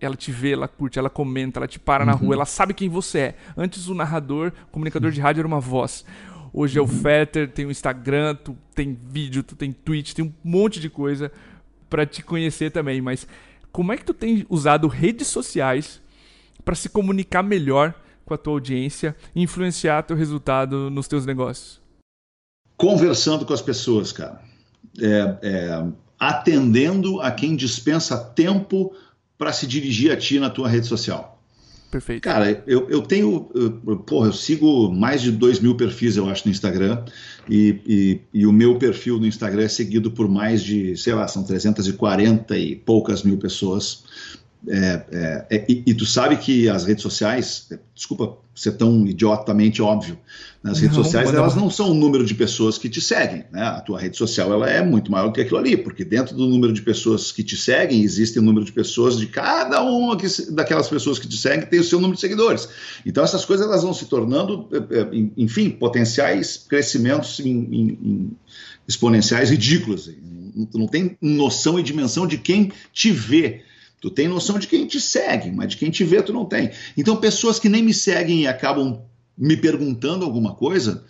ela 0.00 0.16
te 0.16 0.30
vê, 0.30 0.52
ela 0.52 0.68
curte, 0.68 0.98
ela 0.98 1.10
comenta, 1.10 1.58
ela 1.58 1.66
te 1.66 1.78
para 1.78 2.04
uhum. 2.04 2.10
na 2.10 2.16
rua, 2.16 2.34
ela 2.34 2.44
sabe 2.44 2.74
quem 2.74 2.88
você 2.88 3.18
é. 3.18 3.34
Antes 3.56 3.88
o 3.88 3.94
narrador, 3.94 4.52
o 4.68 4.72
comunicador 4.72 5.10
de 5.10 5.20
rádio 5.20 5.40
era 5.40 5.48
uma 5.48 5.60
voz. 5.60 6.04
Hoje 6.52 6.78
é 6.78 6.82
o 6.82 6.86
Fetter, 6.86 7.50
tem 7.50 7.66
o 7.66 7.70
Instagram, 7.70 8.34
tu 8.34 8.56
tem 8.74 8.94
vídeo, 8.94 9.42
tu 9.42 9.54
tem 9.54 9.72
tweet, 9.72 10.14
tem 10.14 10.24
um 10.24 10.32
monte 10.42 10.80
de 10.80 10.88
coisa. 10.88 11.30
para 11.88 12.04
te 12.04 12.22
conhecer 12.22 12.70
também, 12.70 13.00
mas 13.00 13.26
como 13.70 13.92
é 13.92 13.96
que 13.96 14.04
tu 14.04 14.14
tem 14.14 14.44
usado 14.48 14.88
redes 14.88 15.28
sociais 15.28 16.00
para 16.64 16.74
se 16.74 16.88
comunicar 16.88 17.42
melhor 17.42 17.94
com 18.24 18.34
a 18.34 18.38
tua 18.38 18.54
audiência 18.54 19.14
e 19.34 19.42
influenciar 19.42 20.02
teu 20.02 20.16
resultado 20.16 20.90
nos 20.90 21.06
teus 21.06 21.24
negócios? 21.24 21.80
Conversando 22.76 23.46
com 23.46 23.52
as 23.52 23.62
pessoas, 23.62 24.12
cara. 24.12 24.40
É, 24.98 25.38
é, 25.42 25.86
atendendo 26.18 27.20
a 27.20 27.30
quem 27.30 27.54
dispensa 27.54 28.18
tempo 28.18 28.94
para 29.38 29.52
se 29.52 29.66
dirigir 29.66 30.12
a 30.12 30.16
ti 30.16 30.38
na 30.38 30.50
tua 30.50 30.68
rede 30.68 30.86
social. 30.86 31.36
Perfeito. 31.90 32.22
Cara, 32.22 32.62
eu, 32.66 32.88
eu 32.90 33.00
tenho. 33.00 33.48
Eu, 33.54 33.96
porra, 33.98 34.28
eu 34.28 34.32
sigo 34.32 34.92
mais 34.92 35.22
de 35.22 35.30
2 35.30 35.60
mil 35.60 35.76
perfis, 35.76 36.16
eu 36.16 36.28
acho, 36.28 36.44
no 36.46 36.50
Instagram. 36.50 37.04
E, 37.48 37.80
e, 37.86 38.20
e, 38.40 38.46
o 38.46 38.52
meu 38.52 38.76
perfil 38.76 39.18
no 39.18 39.26
Instagram 39.26 39.62
é 39.62 39.68
seguido 39.68 40.10
por 40.10 40.28
mais 40.28 40.62
de, 40.62 40.96
sei 40.96 41.14
lá, 41.14 41.28
são 41.28 41.44
340 41.44 42.58
e 42.58 42.74
poucas 42.76 43.22
mil 43.22 43.38
pessoas. 43.38 44.04
É, 44.68 45.04
é, 45.12 45.46
é, 45.50 45.66
e, 45.68 45.84
e, 45.86 45.94
tu 45.94 46.04
sabe 46.04 46.36
que 46.36 46.68
as 46.68 46.84
redes 46.84 47.02
sociais, 47.02 47.68
desculpa 47.94 48.36
ser 48.52 48.72
tão 48.72 49.06
idiotamente 49.06 49.80
óbvio, 49.80 50.18
né? 50.62 50.72
as 50.72 50.80
redes 50.80 50.96
não, 50.96 51.04
sociais 51.04 51.32
elas 51.32 51.54
não 51.54 51.70
são 51.70 51.90
o 51.90 51.94
número 51.94 52.24
de 52.24 52.34
pessoas 52.34 52.76
que 52.76 52.88
te 52.88 53.00
seguem, 53.00 53.44
né? 53.52 53.62
A 53.62 53.80
tua 53.80 54.00
rede 54.00 54.16
social 54.16 54.52
ela 54.52 54.68
é 54.68 54.82
muito 54.82 55.10
maior 55.10 55.28
do 55.28 55.34
que 55.34 55.40
aquilo 55.40 55.58
ali, 55.58 55.76
porque 55.76 56.04
dentro 56.04 56.34
do 56.34 56.48
número 56.48 56.72
de 56.72 56.82
pessoas 56.82 57.30
que 57.30 57.44
te 57.44 57.56
seguem 57.56 58.02
existe 58.02 58.38
o 58.38 58.42
número 58.42 58.64
de 58.64 58.72
pessoas 58.72 59.18
de 59.18 59.26
cada 59.26 59.82
uma 59.82 60.16
que, 60.16 60.26
daquelas 60.50 60.88
pessoas 60.88 61.18
que 61.18 61.28
te 61.28 61.36
seguem 61.36 61.66
tem 61.66 61.78
o 61.78 61.84
seu 61.84 62.00
número 62.00 62.16
de 62.16 62.20
seguidores. 62.20 62.68
Então 63.04 63.22
essas 63.22 63.44
coisas 63.44 63.66
elas 63.66 63.82
vão 63.82 63.94
se 63.94 64.06
tornando, 64.06 64.68
é, 64.72 65.00
é, 65.00 65.08
enfim, 65.36 65.70
potenciais 65.70 66.64
crescimentos 66.68 67.38
em, 67.38 67.50
em, 67.50 67.88
em 68.02 68.30
exponenciais 68.88 69.50
ridículos. 69.50 70.10
Tu 70.72 70.78
não 70.78 70.88
tem 70.88 71.16
noção 71.20 71.78
e 71.78 71.82
dimensão 71.84 72.26
de 72.26 72.38
quem 72.38 72.72
te 72.92 73.12
vê 73.12 73.62
Tu 74.00 74.10
tem 74.10 74.28
noção 74.28 74.58
de 74.58 74.66
quem 74.66 74.86
te 74.86 75.00
segue, 75.00 75.50
mas 75.50 75.68
de 75.68 75.76
quem 75.76 75.90
te 75.90 76.04
vê 76.04 76.22
tu 76.22 76.32
não 76.32 76.44
tem. 76.44 76.70
Então, 76.96 77.16
pessoas 77.16 77.58
que 77.58 77.68
nem 77.68 77.82
me 77.82 77.94
seguem 77.94 78.42
e 78.42 78.46
acabam 78.46 79.00
me 79.36 79.56
perguntando 79.56 80.24
alguma 80.24 80.54
coisa, 80.54 81.04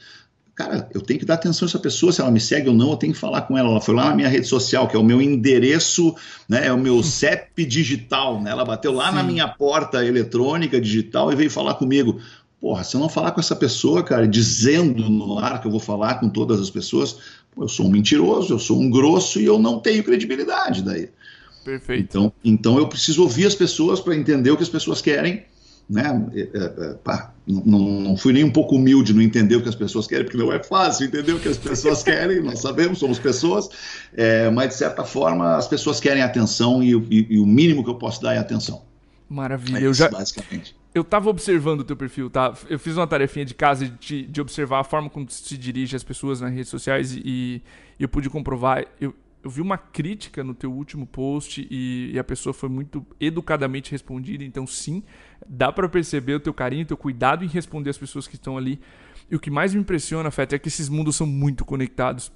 cara, 0.55 0.89
eu 0.93 1.01
tenho 1.01 1.21
que 1.21 1.27
dar 1.27 1.35
atenção 1.35 1.67
a 1.67 1.69
essa 1.69 1.79
pessoa, 1.79 2.13
se 2.13 2.21
ela 2.21 2.31
me 2.31 2.41
segue 2.41 2.69
ou 2.69 2.75
não, 2.75 2.91
eu 2.91 2.97
tenho 2.97 3.13
que 3.13 3.19
falar 3.19 3.43
com 3.43 3.57
ela. 3.57 3.69
Ela 3.69 3.81
foi 3.81 3.95
lá 3.95 4.07
na 4.07 4.17
minha 4.17 4.29
rede 4.29 4.47
social, 4.47 4.89
que 4.89 4.97
é 4.97 4.99
o 4.99 5.05
meu 5.05 5.21
endereço, 5.21 6.15
né, 6.49 6.67
é 6.67 6.73
o 6.73 6.79
meu 6.79 7.03
CEP 7.05 7.65
digital, 7.65 8.41
né? 8.41 8.51
Ela 8.51 8.65
bateu 8.65 8.93
lá 8.93 9.11
Sim. 9.11 9.17
na 9.17 9.23
minha 9.23 9.47
porta 9.47 10.05
eletrônica 10.05 10.81
digital 10.81 11.33
e 11.33 11.37
veio 11.37 11.51
falar 11.51 11.75
comigo. 11.75 12.21
Porra, 12.61 12.83
se 12.83 12.97
eu 12.97 13.01
não 13.01 13.09
falar 13.09 13.33
com 13.33 13.41
essa 13.41 13.55
pessoa, 13.55 14.03
cara, 14.03 14.27
dizendo 14.27 15.11
no 15.11 15.39
ar 15.39 15.61
que 15.61 15.67
eu 15.67 15.71
vou 15.71 15.79
falar 15.79 16.15
com 16.15 16.29
todas 16.29 16.59
as 16.59 16.71
pessoas, 16.71 17.19
eu 17.57 17.69
sou 17.69 17.87
um 17.87 17.91
mentiroso, 17.91 18.55
eu 18.55 18.59
sou 18.59 18.81
um 18.81 18.91
grosso 18.91 19.39
e 19.39 19.45
eu 19.45 19.59
não 19.59 19.79
tenho 19.79 20.03
credibilidade 20.03 20.83
daí. 20.83 21.11
Perfeito. 21.67 22.05
Então, 22.05 22.33
então 22.45 22.79
eu 22.79 22.87
preciso 22.87 23.23
ouvir 23.23 23.45
as 23.45 23.55
pessoas 23.55 23.99
para 23.99 24.15
entender 24.15 24.53
o 24.53 24.57
que 24.57 24.63
as 24.63 24.69
pessoas 24.69 25.03
querem. 25.03 25.43
Né? 25.91 26.29
É, 26.35 26.41
é, 26.41 26.65
é, 26.65 26.95
pá, 26.95 27.33
não, 27.47 28.01
não, 28.01 28.17
fui 28.17 28.33
nem 28.33 28.43
um 28.45 28.51
pouco 28.51 28.75
humilde 28.75 29.13
no 29.13 29.23
entender 29.23 29.57
o 29.57 29.63
que 29.63 29.69
as 29.69 29.75
pessoas 29.75 30.07
querem, 30.07 30.25
porque 30.25 30.39
não 30.39 30.53
é 30.53 30.63
fácil 30.63 31.07
entender 31.07 31.33
o 31.33 31.39
que 31.39 31.49
as 31.49 31.57
pessoas 31.57 32.03
querem, 32.05 32.41
nós 32.41 32.61
sabemos, 32.61 32.99
somos 32.99 33.19
pessoas, 33.19 33.69
é, 34.17 34.51
mas 34.51 34.71
de 34.71 34.75
certa 34.75 35.05
forma 35.05 35.57
as 35.57 35.69
pessoas 35.69 36.01
querem 36.01 36.23
atenção 36.23 36.83
e, 36.83 36.93
e, 36.93 37.27
e, 37.35 37.39
o 37.39 37.47
mínimo 37.47 37.85
que 37.85 37.91
eu 37.91 37.95
posso 37.95 38.21
dar 38.21 38.35
é 38.35 38.39
atenção. 38.39 38.83
Maravilha, 39.29 39.77
é 39.77 39.79
isso, 39.79 39.87
eu 39.87 39.95
já. 39.95 40.09
Basicamente. 40.09 40.75
Eu 40.93 41.03
estava 41.03 41.29
observando 41.29 41.81
o 41.81 41.85
teu 41.85 41.97
perfil, 41.97 42.31
tá? 42.31 42.55
Eu 42.69 42.79
fiz 42.79 42.97
uma 42.97 43.07
tarefinha 43.07 43.45
de 43.45 43.55
casa 43.55 43.87
de, 43.87 44.23
de 44.23 44.41
observar 44.41 44.81
a 44.81 44.85
forma 44.85 45.11
como 45.11 45.29
se 45.31 45.57
dirige 45.57 45.95
as 45.95 46.03
pessoas 46.03 46.41
nas 46.41 46.53
redes 46.53 46.69
sociais 46.69 47.13
e, 47.13 47.21
e 47.25 47.63
eu 48.01 48.09
pude 48.09 48.31
comprovar. 48.31 48.87
Eu, 49.01 49.15
eu 49.47 49.51
vi 49.51 49.61
uma 49.61 49.79
crítica 49.79 50.43
no 50.43 50.53
teu 50.53 50.73
último 50.73 51.07
post 51.07 51.67
e, 51.71 52.11
e 52.13 52.19
a 52.19 52.25
pessoa 52.25 52.53
foi 52.53 52.69
muito 52.69 53.07
educadamente 53.21 53.93
respondida, 53.93 54.43
então 54.43 54.67
sim, 54.67 55.05
dá 55.49 55.71
para 55.71 55.89
perceber 55.89 56.35
o 56.35 56.41
teu 56.41 56.53
carinho, 56.53 56.83
o 56.83 56.87
teu 56.87 56.97
cuidado 56.97 57.45
em 57.45 57.47
responder 57.47 57.91
as 57.91 57.97
pessoas 57.97 58.27
que 58.27 58.35
estão 58.35 58.59
ali. 58.59 58.81
E 59.31 59.37
o 59.37 59.39
que 59.39 59.49
mais 59.49 59.73
me 59.73 59.81
impressiona, 59.81 60.33
Feta, 60.33 60.57
é 60.57 60.59
que 60.59 60.67
esses 60.67 60.89
mundos 60.89 61.15
são 61.15 61.29
muito 61.29 61.65
conectados. 61.65 62.33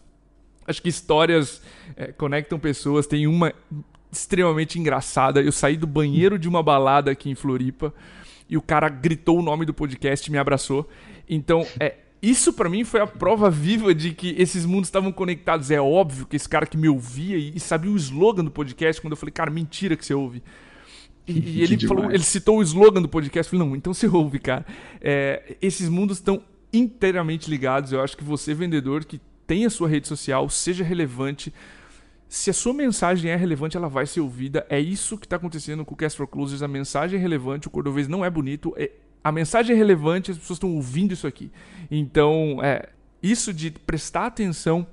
Acho 0.65 0.81
que 0.81 0.89
histórias 0.89 1.61
é, 1.97 2.13
conectam 2.13 2.61
pessoas. 2.61 3.09
Tem 3.09 3.27
uma 3.27 3.53
extremamente 4.13 4.79
engraçada. 4.79 5.43
Eu 5.43 5.51
saí 5.51 5.77
do 5.77 5.89
banheiro 5.89 6.39
de 6.39 6.49
uma 6.49 6.63
balada 6.63 7.11
aqui 7.11 7.29
em 7.29 7.35
Floripa 7.35 7.93
e 8.49 8.57
o 8.57 8.63
cara 8.63 8.89
gritou 8.89 9.37
o 9.37 9.43
nome 9.43 9.67
do 9.67 9.75
podcast 9.75 10.29
e 10.29 10.33
me 10.33 10.39
abraçou. 10.39 10.89
Então, 11.29 11.67
é, 11.81 11.97
isso 12.23 12.53
para 12.53 12.69
mim 12.69 12.85
foi 12.85 13.01
a 13.01 13.07
prova 13.07 13.49
viva 13.49 13.95
de 13.95 14.13
que 14.13 14.35
esses 14.39 14.67
mundos 14.67 14.89
estavam 14.89 15.11
conectados. 15.11 15.71
É 15.71 15.81
óbvio 15.81 16.27
que 16.27 16.37
esse 16.37 16.49
cara 16.49 16.67
que 16.67 16.77
me 16.77 16.89
ouvia 16.89 17.37
e, 17.37 17.59
sabia 17.59 17.91
o 17.91 17.97
slogan 17.97 18.45
do 18.45 18.51
podcast, 18.51 19.01
quando 19.01 19.13
eu 19.13 19.17
falei, 19.17 19.33
cara, 19.33 19.51
mentira 19.51 19.97
que 19.97 20.05
você 20.05 20.13
ouve. 20.13 20.43
E, 21.27 21.61
e 21.61 21.63
ele 21.65 21.79
falou, 21.87 22.11
ele 22.11 22.23
citou 22.23 22.59
o 22.59 22.63
slogan 22.63 23.01
do 23.01 23.09
podcast. 23.09 23.51
Eu 23.51 23.59
falei, 23.59 23.71
não, 23.71 23.77
então 23.77 23.95
você 23.95 24.07
ouve, 24.07 24.39
cara. 24.39 24.67
É, 25.01 25.57
esses 25.63 25.89
mundos 25.89 26.19
estão 26.19 26.43
inteiramente 26.73 27.49
ligados. 27.49 27.91
Eu 27.91 28.03
acho 28.03 28.17
que 28.17 28.25
você, 28.25 28.53
vendedor, 28.53 29.05
que 29.05 29.19
tem 29.47 29.65
a 29.65 29.71
sua 29.71 29.89
rede 29.89 30.07
social, 30.07 30.49
seja 30.51 30.85
relevante. 30.85 31.53
Se 32.29 32.51
a 32.51 32.53
sua 32.53 32.75
mensagem 32.75 33.31
é 33.31 33.37
relevante, 33.37 33.79
ela 33.79 33.89
vai 33.89 34.07
ser 34.07 34.21
ouvida. 34.21 34.67
É 34.69 34.79
isso 34.79 35.17
que 35.17 35.25
está 35.25 35.37
acontecendo 35.37 35.87
com 35.87 35.95
o 35.95 35.97
Cast 35.97 36.19
for 36.19 36.27
Closers. 36.27 36.63
A 36.63 36.69
mensagem 36.69 37.19
é 37.19 37.23
relevante, 37.23 37.67
o 37.67 37.71
cordovês 37.71 38.07
não 38.07 38.23
é 38.23 38.29
bonito. 38.29 38.75
É, 38.77 38.91
a 39.23 39.31
mensagem 39.31 39.75
é 39.75 39.79
relevante, 39.79 40.31
as 40.31 40.39
pessoas 40.39 40.57
estão 40.57 40.75
ouvindo 40.75 41.13
isso 41.13 41.27
aqui. 41.27 41.51
Então, 41.91 42.59
é, 42.63 42.89
isso 43.23 43.53
de 43.53 43.71
prestar 43.71 44.27
atenção, 44.27 44.87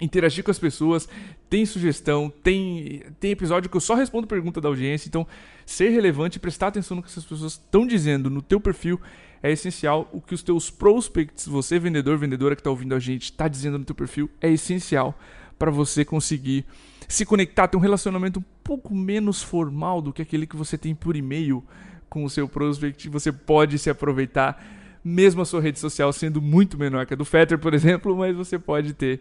interagir 0.00 0.44
com 0.44 0.50
as 0.50 0.58
pessoas, 0.58 1.08
tem 1.48 1.64
sugestão, 1.64 2.32
tem, 2.42 3.02
tem 3.20 3.30
episódio 3.30 3.70
que 3.70 3.76
eu 3.76 3.80
só 3.80 3.94
respondo 3.94 4.26
pergunta 4.26 4.60
da 4.60 4.68
audiência. 4.68 5.08
Então, 5.08 5.26
ser 5.64 5.90
relevante 5.90 6.38
prestar 6.38 6.68
atenção 6.68 6.96
no 6.96 7.02
que 7.02 7.08
essas 7.08 7.24
pessoas 7.24 7.52
estão 7.52 7.86
dizendo 7.86 8.28
no 8.28 8.42
teu 8.42 8.60
perfil 8.60 9.00
é 9.42 9.50
essencial. 9.50 10.08
O 10.12 10.20
que 10.20 10.34
os 10.34 10.42
teus 10.42 10.70
prospects, 10.70 11.46
você 11.46 11.78
vendedor, 11.78 12.18
vendedora 12.18 12.54
que 12.54 12.60
está 12.60 12.70
ouvindo 12.70 12.94
a 12.94 12.98
gente, 12.98 13.24
está 13.24 13.48
dizendo 13.48 13.78
no 13.78 13.84
teu 13.84 13.94
perfil 13.94 14.30
é 14.40 14.50
essencial 14.50 15.18
para 15.58 15.70
você 15.70 16.04
conseguir 16.04 16.64
se 17.08 17.24
conectar, 17.24 17.68
ter 17.68 17.76
um 17.76 17.80
relacionamento 17.80 18.40
um 18.40 18.44
pouco 18.64 18.94
menos 18.94 19.42
formal 19.42 20.02
do 20.02 20.12
que 20.12 20.20
aquele 20.20 20.46
que 20.46 20.56
você 20.56 20.76
tem 20.76 20.94
por 20.94 21.16
e-mail 21.16 21.64
com 22.08 22.24
o 22.24 22.30
seu 22.30 22.48
prospect, 22.48 23.08
você 23.08 23.32
pode 23.32 23.78
se 23.78 23.90
aproveitar, 23.90 24.64
mesmo 25.04 25.42
a 25.42 25.44
sua 25.44 25.60
rede 25.60 25.78
social 25.78 26.12
sendo 26.12 26.40
muito 26.40 26.78
menor 26.78 27.06
que 27.06 27.14
a 27.14 27.16
do 27.16 27.24
Fetter, 27.24 27.58
por 27.58 27.72
exemplo, 27.74 28.16
mas 28.16 28.36
você 28.36 28.58
pode 28.58 28.92
ter 28.94 29.20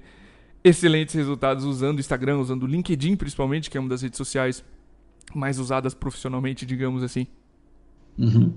excelentes 0.64 1.14
resultados 1.14 1.64
usando 1.64 1.98
o 1.98 2.00
Instagram, 2.00 2.40
usando 2.40 2.64
o 2.64 2.68
LinkedIn 2.68 3.16
principalmente, 3.16 3.70
que 3.70 3.78
é 3.78 3.80
uma 3.80 3.90
das 3.90 4.02
redes 4.02 4.18
sociais 4.18 4.64
mais 5.34 5.60
usadas 5.60 5.94
profissionalmente, 5.94 6.66
digamos 6.66 7.04
assim. 7.04 7.28
Uhum. 8.18 8.54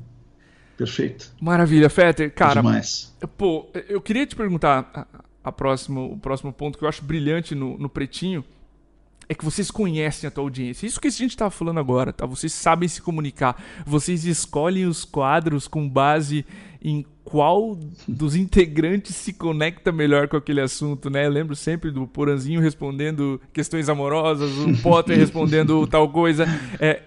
Perfeito. 0.76 1.32
Maravilha, 1.40 1.90
Fetter. 1.90 2.32
Cara, 2.32 2.62
Demais. 2.62 3.14
pô, 3.36 3.68
eu 3.88 4.00
queria 4.00 4.24
te 4.24 4.36
perguntar 4.36 4.88
a, 4.94 5.48
a 5.48 5.52
próximo, 5.52 6.12
o 6.12 6.18
próximo 6.18 6.52
ponto 6.52 6.78
que 6.78 6.84
eu 6.84 6.88
acho 6.88 7.02
brilhante 7.02 7.54
no, 7.54 7.76
no 7.76 7.88
Pretinho, 7.88 8.44
é 9.28 9.34
que 9.34 9.44
vocês 9.44 9.70
conhecem 9.70 10.26
a 10.26 10.30
tua 10.30 10.42
audiência. 10.44 10.86
Isso 10.86 11.00
que 11.00 11.08
a 11.08 11.10
gente 11.10 11.30
está 11.30 11.50
falando 11.50 11.78
agora, 11.78 12.12
tá? 12.12 12.24
Vocês 12.24 12.52
sabem 12.52 12.88
se 12.88 13.02
comunicar. 13.02 13.62
Vocês 13.84 14.24
escolhem 14.24 14.86
os 14.86 15.04
quadros 15.04 15.68
com 15.68 15.86
base 15.86 16.46
em 16.82 17.04
qual 17.24 17.78
dos 18.06 18.34
integrantes 18.34 19.14
se 19.14 19.34
conecta 19.34 19.92
melhor 19.92 20.28
com 20.28 20.36
aquele 20.38 20.62
assunto, 20.62 21.10
né? 21.10 21.26
Eu 21.26 21.30
lembro 21.30 21.54
sempre 21.54 21.90
do 21.90 22.06
Poranzinho 22.06 22.58
respondendo 22.58 23.38
questões 23.52 23.90
amorosas, 23.90 24.50
o 24.56 24.74
Potter 24.82 25.18
respondendo 25.18 25.86
tal 25.86 26.08
coisa. 26.08 26.46
É, 26.80 27.02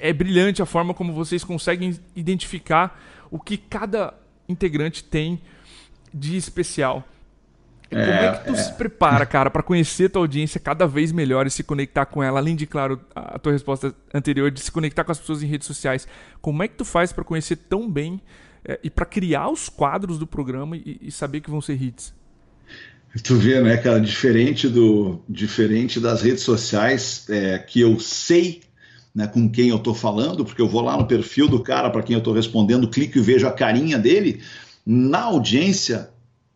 é 0.00 0.12
brilhante 0.14 0.62
a 0.62 0.66
forma 0.66 0.94
como 0.94 1.12
vocês 1.12 1.44
conseguem 1.44 1.94
identificar 2.14 2.98
o 3.30 3.38
que 3.38 3.58
cada 3.58 4.14
integrante 4.48 5.04
tem 5.04 5.38
de 6.14 6.38
especial. 6.38 7.06
Como 7.88 8.02
é, 8.02 8.26
é 8.26 8.32
que 8.32 8.44
tu 8.46 8.52
é. 8.52 8.56
se 8.56 8.72
prepara, 8.74 9.24
cara, 9.24 9.50
para 9.50 9.62
conhecer 9.62 10.10
tua 10.10 10.22
audiência 10.22 10.58
cada 10.58 10.86
vez 10.86 11.12
melhor 11.12 11.46
e 11.46 11.50
se 11.50 11.62
conectar 11.62 12.06
com 12.06 12.22
ela? 12.22 12.40
Além 12.40 12.56
de, 12.56 12.66
claro, 12.66 13.00
a 13.14 13.38
tua 13.38 13.52
resposta 13.52 13.94
anterior 14.12 14.50
de 14.50 14.60
se 14.60 14.72
conectar 14.72 15.04
com 15.04 15.12
as 15.12 15.18
pessoas 15.18 15.42
em 15.42 15.46
redes 15.46 15.66
sociais. 15.66 16.06
Como 16.40 16.62
é 16.62 16.68
que 16.68 16.74
tu 16.74 16.84
faz 16.84 17.12
para 17.12 17.22
conhecer 17.22 17.56
tão 17.56 17.90
bem 17.90 18.20
é, 18.64 18.80
e 18.82 18.90
para 18.90 19.06
criar 19.06 19.48
os 19.48 19.68
quadros 19.68 20.18
do 20.18 20.26
programa 20.26 20.76
e, 20.76 20.98
e, 21.00 21.12
saber 21.12 21.40
que 21.40 21.50
vão 21.50 21.60
ser 21.60 21.80
hits? 21.80 22.12
Tu 23.22 23.36
vê, 23.36 23.60
né, 23.60 23.76
cara, 23.76 24.00
diferente 24.00 24.68
do 24.68 25.22
diferente 25.28 26.00
das 26.00 26.22
redes 26.22 26.42
sociais 26.42 27.24
é, 27.30 27.58
que 27.58 27.80
eu 27.80 27.98
sei 27.98 28.62
né, 29.14 29.26
com 29.26 29.48
quem 29.48 29.68
eu 29.70 29.76
estou 29.76 29.94
falando, 29.94 30.44
porque 30.44 30.60
eu 30.60 30.68
vou 30.68 30.82
lá 30.82 30.94
no 30.96 31.06
perfil 31.06 31.48
do 31.48 31.62
cara 31.62 31.88
para 31.88 32.02
quem 32.02 32.12
eu 32.12 32.18
estou 32.18 32.34
respondendo, 32.34 32.88
clico 32.88 33.16
e 33.16 33.22
vejo 33.22 33.46
a 33.46 33.52
carinha 33.52 33.98
dele. 33.98 34.42
Na 34.84 35.22
audiência 35.22 36.10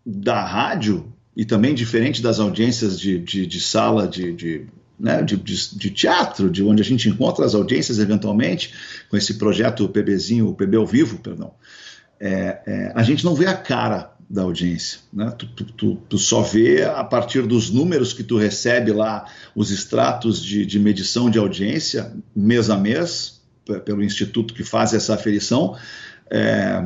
da 0.05 0.45
rádio, 0.45 1.11
e 1.40 1.44
também 1.46 1.74
diferente 1.74 2.20
das 2.20 2.38
audiências 2.38 3.00
de, 3.00 3.18
de, 3.18 3.46
de 3.46 3.61
sala 3.62 4.07
de, 4.07 4.31
de, 4.35 4.66
né, 4.98 5.22
de, 5.22 5.38
de, 5.38 5.74
de, 5.74 5.90
teatro, 5.90 6.50
de 6.50 6.62
onde 6.62 6.83
a 6.83 6.85
gente 6.85 7.09
encontra 7.09 7.46
as 7.46 7.55
audiências 7.55 7.98
eventualmente, 7.98 8.74
com 9.09 9.16
esse 9.16 9.38
projeto 9.38 9.88
PBzinho, 9.88 10.50
o 10.50 10.55
PB 10.55 10.76
ao 10.76 10.87
vivo, 10.87 11.16
perdão, 11.16 11.55
é, 12.20 12.61
é, 12.66 12.92
a 12.94 13.03
gente 13.03 13.24
não 13.24 13.35
vê 13.35 13.46
a 13.46 13.57
cara 13.57 14.12
da 14.29 14.42
audiência. 14.42 15.00
Né? 15.11 15.31
Tu, 15.31 15.46
tu, 15.64 15.96
tu, 16.07 16.18
só 16.18 16.42
vê 16.42 16.85
a 16.85 17.03
partir 17.05 17.40
dos 17.46 17.70
números 17.70 18.12
que 18.12 18.22
tu 18.22 18.37
recebe 18.37 18.92
lá, 18.92 19.24
os 19.55 19.70
extratos 19.70 20.44
de, 20.44 20.66
de 20.66 20.79
medição 20.79 21.31
de 21.31 21.38
audiência, 21.38 22.12
mês 22.37 22.68
a 22.68 22.76
mês, 22.76 23.40
pelo 23.87 24.05
instituto 24.05 24.53
que 24.53 24.62
faz 24.62 24.92
essa 24.92 25.14
aferição. 25.14 25.74
É, 26.31 26.83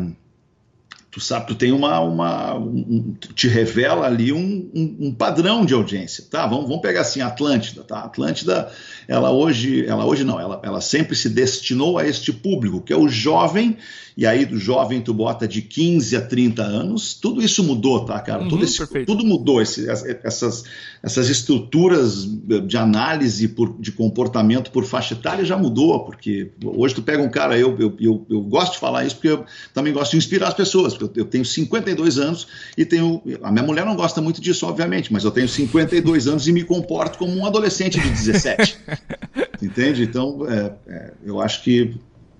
tu 1.14 1.20
sabe, 1.20 1.46
tu 1.46 1.55
tem 1.55 1.70
uma, 1.70 2.00
uma 2.00 2.57
um, 2.57 3.14
te 3.37 3.46
revela 3.46 4.05
ali 4.05 4.33
um, 4.33 4.68
um, 4.74 4.96
um, 4.98 5.14
padrão 5.14 5.64
de 5.64 5.72
audiência, 5.72 6.24
tá? 6.29 6.44
Vamos, 6.44 6.66
vamos 6.66 6.83
pegar 6.83 7.03
assim, 7.03 7.20
Atlântida, 7.20 7.85
tá? 7.85 8.00
Atlântida, 8.00 8.68
ela 9.07 9.31
hoje, 9.31 9.87
ela 9.87 10.05
hoje 10.05 10.24
não, 10.24 10.40
ela, 10.40 10.61
ela 10.64 10.81
sempre 10.81 11.14
se 11.14 11.29
destinou 11.29 11.98
a 11.98 12.05
este 12.05 12.33
público, 12.33 12.81
que 12.81 12.92
é 12.92 12.96
o 12.96 13.09
jovem 13.09 13.79
e 14.16 14.24
aí 14.27 14.44
do 14.44 14.59
jovem 14.59 15.00
tu 15.00 15.12
bota 15.12 15.46
de 15.46 15.61
15 15.61 16.16
a 16.16 16.20
30 16.20 16.62
anos, 16.62 17.14
tudo 17.14 17.42
isso 17.42 17.64
mudou, 17.64 18.05
tá, 18.05 18.20
cara? 18.20 18.42
Uhum, 18.42 18.48
tudo, 18.48 18.64
esse, 18.64 19.05
tudo 19.05 19.24
mudou, 19.24 19.61
esse, 19.61 19.88
essas, 20.22 20.64
essas 21.03 21.29
estruturas 21.29 22.24
de 22.24 22.77
análise 22.77 23.48
por, 23.48 23.77
de 23.81 23.90
comportamento 23.90 24.70
por 24.70 24.85
faixa 24.85 25.14
etária 25.14 25.44
já 25.44 25.57
mudou, 25.57 26.05
porque 26.05 26.53
hoje 26.64 26.94
tu 26.94 27.03
pega 27.03 27.22
um 27.22 27.29
cara, 27.29 27.59
eu, 27.59 27.77
eu, 27.79 27.96
eu, 27.98 28.27
eu 28.31 28.40
gosto 28.42 28.74
de 28.74 28.79
falar 28.79 29.05
isso 29.05 29.16
porque 29.16 29.31
eu 29.31 29.44
também 29.72 29.92
gosto 29.92 30.12
de 30.12 30.18
inspirar 30.18 30.48
as 30.48 30.55
pessoas, 30.55 30.94
eu, 31.05 31.12
eu 31.17 31.25
tenho 31.25 31.45
52 31.45 32.19
anos 32.19 32.47
e 32.77 32.85
tenho, 32.85 33.23
a 33.43 33.51
minha 33.51 33.64
mulher 33.64 33.85
não 33.85 33.97
gosta 33.97 34.21
muito 34.21 34.40
disso, 34.40 34.67
obviamente, 34.67 35.12
mas 35.12 35.25
eu 35.25 35.31
tenho 35.31 35.49
52 35.49 36.27
anos 36.27 36.49
e 36.49 36.53
me 36.53 36.64
comporto 36.64 37.19
como 37.19 37.37
um 37.37 37.47
adolescente 37.47 38.01
de 38.01 38.09
17, 38.09 38.79
entende? 39.62 40.03
Então, 40.03 40.47
é, 40.49 40.73
é, 40.87 41.12
eu 41.25 41.40
acho 41.40 41.62
que 41.62 41.95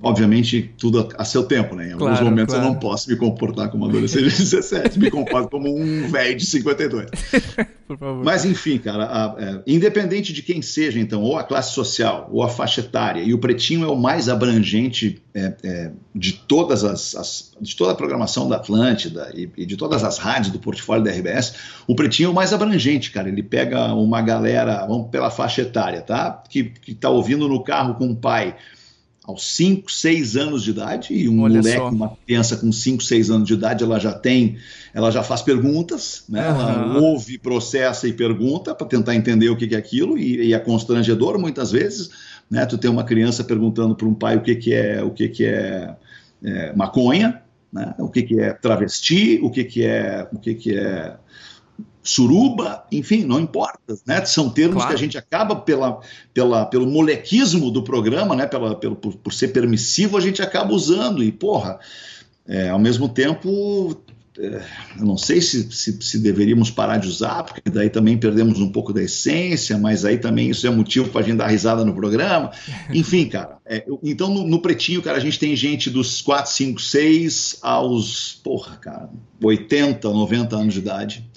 obviamente, 0.05 0.71
tudo 0.79 1.09
a, 1.17 1.25
seu 1.25 1.45
tempo, 1.45 1.75
né? 1.75 1.89
Em 1.89 1.93
alguns 1.93 2.09
claro, 2.09 2.25
momentos 2.27 2.55
claro. 2.55 2.69
eu 2.69 2.73
não 2.73 2.79
posso 2.79 3.11
me 3.11 3.17
comportar 3.17 3.71
como 3.71 3.87
um 3.87 3.89
adolescente 3.89 4.29
de 4.29 4.37
17, 4.37 4.99
me 4.99 5.11
comporto 5.11 5.49
como 5.49 5.75
um 5.75 6.09
velho 6.09 6.37
de 6.37 6.45
52. 6.45 7.11
Por 7.87 7.99
favor. 7.99 8.25
Mas, 8.25 8.45
enfim, 8.45 8.79
cara, 8.79 9.05
a, 9.05 9.27
a, 9.27 9.37
é, 9.39 9.63
independente 9.67 10.33
de 10.33 10.43
quem 10.43 10.63
seja, 10.63 10.99
então, 10.99 11.23
ou 11.23 11.37
a 11.37 11.45
classe 11.45 11.75
social, 11.75 12.29
ou 12.33 12.43
a 12.43 12.49
faixa 12.49 12.81
etária, 12.81 13.23
e 13.23 13.35
o 13.35 13.39
Pretinho 13.39 13.85
é 13.85 13.89
o 13.89 13.97
mais 13.97 14.29
abrangente 14.29 15.21
é, 15.35 15.55
é, 15.63 15.91
de 16.15 16.33
todas 16.33 16.83
as, 16.83 17.15
as, 17.15 17.53
de 17.61 17.77
toda 17.77 17.93
a 17.93 17.95
programação 17.95 18.49
da 18.49 18.57
Atlântida 18.57 19.31
e, 19.35 19.51
e, 19.57 19.67
de 19.67 19.77
todas 19.77 20.03
as 20.03 20.17
rádios 20.17 20.51
do 20.51 20.59
portfólio 20.59 21.05
da 21.05 21.11
RBS, 21.11 21.55
o 21.87 21.95
Pretinho 21.95 22.29
é 22.29 22.31
o 22.31 22.35
mais 22.35 22.53
abrangente, 22.53 23.11
cara. 23.11 23.29
Ele 23.29 23.43
pega 23.43 23.93
uma 23.93 24.23
galera, 24.23 24.87
vamos 24.87 25.11
pela 25.11 25.31
faixa 25.31 25.63
etária, 25.63 26.01
tá? 26.01 26.43
Que, 26.49 26.65
que 26.65 26.95
tá 26.95 27.11
ouvindo 27.11 27.47
no 27.49 27.63
carro 27.63 27.95
com 27.97 28.11
o 28.11 28.17
pai 28.17 28.57
aos 29.25 29.57
5, 29.57 29.91
6 29.91 30.37
anos 30.37 30.63
de 30.63 30.71
idade, 30.71 31.15
e 31.15 31.29
um 31.29 31.41
Olha 31.43 31.57
moleque, 31.57 31.79
só. 31.79 31.89
uma 31.89 32.17
criança 32.27 32.57
com 32.59 32.71
5, 32.71 33.03
6 33.03 33.31
anos 33.31 33.49
de 33.49 33.55
idade, 33.55 33.83
ela 33.83 33.99
já 33.99 34.13
tem, 34.13 34.59
ela 34.93 35.11
já 35.11 35.23
faz 35.23 35.41
perguntas, 35.41 36.25
né? 36.29 36.47
Uhum. 36.51 36.61
Ela 36.61 36.99
ouve, 37.01 37.39
processa 37.39 38.07
e 38.07 38.13
pergunta 38.13 38.75
para 38.75 38.87
tentar 38.87 39.15
entender 39.15 39.49
o 39.49 39.57
que, 39.57 39.67
que 39.67 39.75
é 39.75 39.79
aquilo, 39.79 40.19
e, 40.19 40.49
e 40.49 40.53
é 40.53 40.59
constrangedor 40.59 41.39
muitas 41.39 41.73
vezes, 41.73 42.11
né? 42.51 42.67
Tu 42.67 42.77
tem 42.77 42.91
uma 42.91 43.03
criança 43.03 43.43
perguntando 43.43 43.97
para 43.97 44.07
um 44.07 44.15
pai 44.15 44.37
o 44.37 44.43
que, 44.43 44.55
que 44.57 44.75
é 44.75 45.03
o 45.03 45.11
que, 45.11 45.29
que 45.29 45.47
é, 45.47 45.97
é 46.45 46.77
maconha, 46.77 47.41
né? 47.73 47.95
o 47.99 48.11
que, 48.11 48.23
que 48.23 48.39
é 48.39 48.53
travesti, 48.53 49.41
o 49.43 49.51
que, 49.51 49.65
que 49.65 49.85
é 49.85 50.29
o 50.31 50.39
que, 50.39 50.55
que 50.55 50.77
é 50.77 51.17
suruba, 52.05 52.85
enfim, 52.93 53.25
não 53.25 53.41
importa, 53.41 53.97
né? 54.07 54.23
São 54.27 54.51
termos 54.51 54.77
claro. 54.77 54.91
que 54.91 54.95
a 54.95 54.99
gente 54.99 55.17
acaba 55.17 55.57
pela, 55.57 56.01
pela, 56.35 56.67
pelo 56.67 56.87
molequismo 56.87 57.71
do 57.71 57.83
programa, 57.83 58.37
né? 58.37 58.47
Pela, 58.47 58.77
pelo, 58.77 58.95
por, 58.95 59.17
por 59.17 59.33
ser 59.33 59.49
permissivo, 59.49 60.19
a 60.19 60.21
gente 60.21 60.43
acaba 60.43 60.75
usando 60.75 61.25
e, 61.25 61.33
porra, 61.33 61.81
é, 62.47 62.69
ao 62.69 62.79
mesmo 62.79 63.09
tempo, 63.09 63.97
é, 64.39 64.63
eu 64.99 65.07
não 65.07 65.17
sei 65.17 65.41
se, 65.41 65.73
se, 65.73 65.97
se, 65.99 66.19
deveríamos 66.19 66.71
parar 66.71 66.99
de 66.99 67.09
usar, 67.09 67.43
porque 67.43 67.71
daí 67.71 67.89
também 67.89 68.19
perdemos 68.19 68.61
um 68.61 68.71
pouco 68.71 68.93
da 68.93 69.03
essência, 69.03 69.79
mas 69.79 70.05
aí 70.05 70.19
também 70.19 70.51
isso 70.51 70.67
é 70.67 70.71
motivo 70.71 71.09
para 71.09 71.23
a 71.23 71.25
gente 71.25 71.39
dar 71.39 71.47
risada 71.47 71.87
no 71.87 71.95
programa. 71.95 72.51
Enfim, 72.93 73.27
cara, 73.31 73.57
é, 73.65 73.83
então 74.03 74.29
no, 74.29 74.47
no, 74.47 74.61
Pretinho, 74.61 75.01
cara, 75.01 75.17
a 75.17 75.21
gente 75.21 75.39
tem 75.39 75.57
gente 75.57 75.89
dos 75.89 76.21
4, 76.21 76.53
5, 76.53 76.83
6 76.83 77.59
aos, 77.63 78.41
porra, 78.45 78.77
cara, 78.77 79.09
80, 79.43 80.07
90 80.07 80.55
anos 80.55 80.75
de 80.75 80.81
idade 80.81 81.34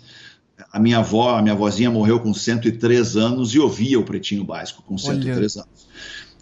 a 0.71 0.79
minha 0.79 0.99
avó, 0.99 1.37
a 1.37 1.41
minha 1.41 1.55
vozinha 1.55 1.89
morreu 1.89 2.19
com 2.19 2.33
103 2.33 3.15
anos 3.15 3.53
e 3.53 3.59
ouvia 3.59 3.99
o 3.99 4.03
Pretinho 4.03 4.43
Básico 4.43 4.83
com 4.83 4.97
103 4.97 5.57
Olha. 5.57 5.65
anos. 5.65 5.87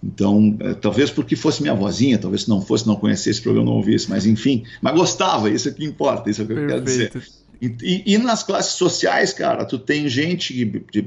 Então, 0.04 0.58
é, 0.60 0.74
talvez 0.74 1.10
porque 1.10 1.36
fosse 1.36 1.62
minha 1.62 1.74
vozinha, 1.74 2.18
talvez 2.18 2.44
se 2.44 2.50
não 2.50 2.62
fosse, 2.62 2.86
não 2.86 2.96
conhecesse 2.96 3.40
o 3.40 3.44
programa, 3.44 3.70
não 3.70 3.78
ouvisse, 3.78 4.10
mas 4.10 4.26
enfim, 4.26 4.64
mas 4.82 4.94
gostava, 4.94 5.50
isso 5.50 5.70
é 5.70 5.72
que 5.72 5.84
importa, 5.84 6.30
isso 6.30 6.42
é 6.42 6.44
o 6.44 6.48
que 6.48 6.54
Perfeito. 6.54 6.74
eu 6.74 6.84
quero 6.84 6.86
dizer. 6.86 7.46
E, 7.62 7.76
e, 7.82 8.14
e, 8.14 8.18
nas 8.18 8.44
classes 8.44 8.74
sociais, 8.74 9.34
cara, 9.34 9.66
tu 9.66 9.80
tem 9.80 10.08
gente 10.10 10.54
que, 10.54 11.02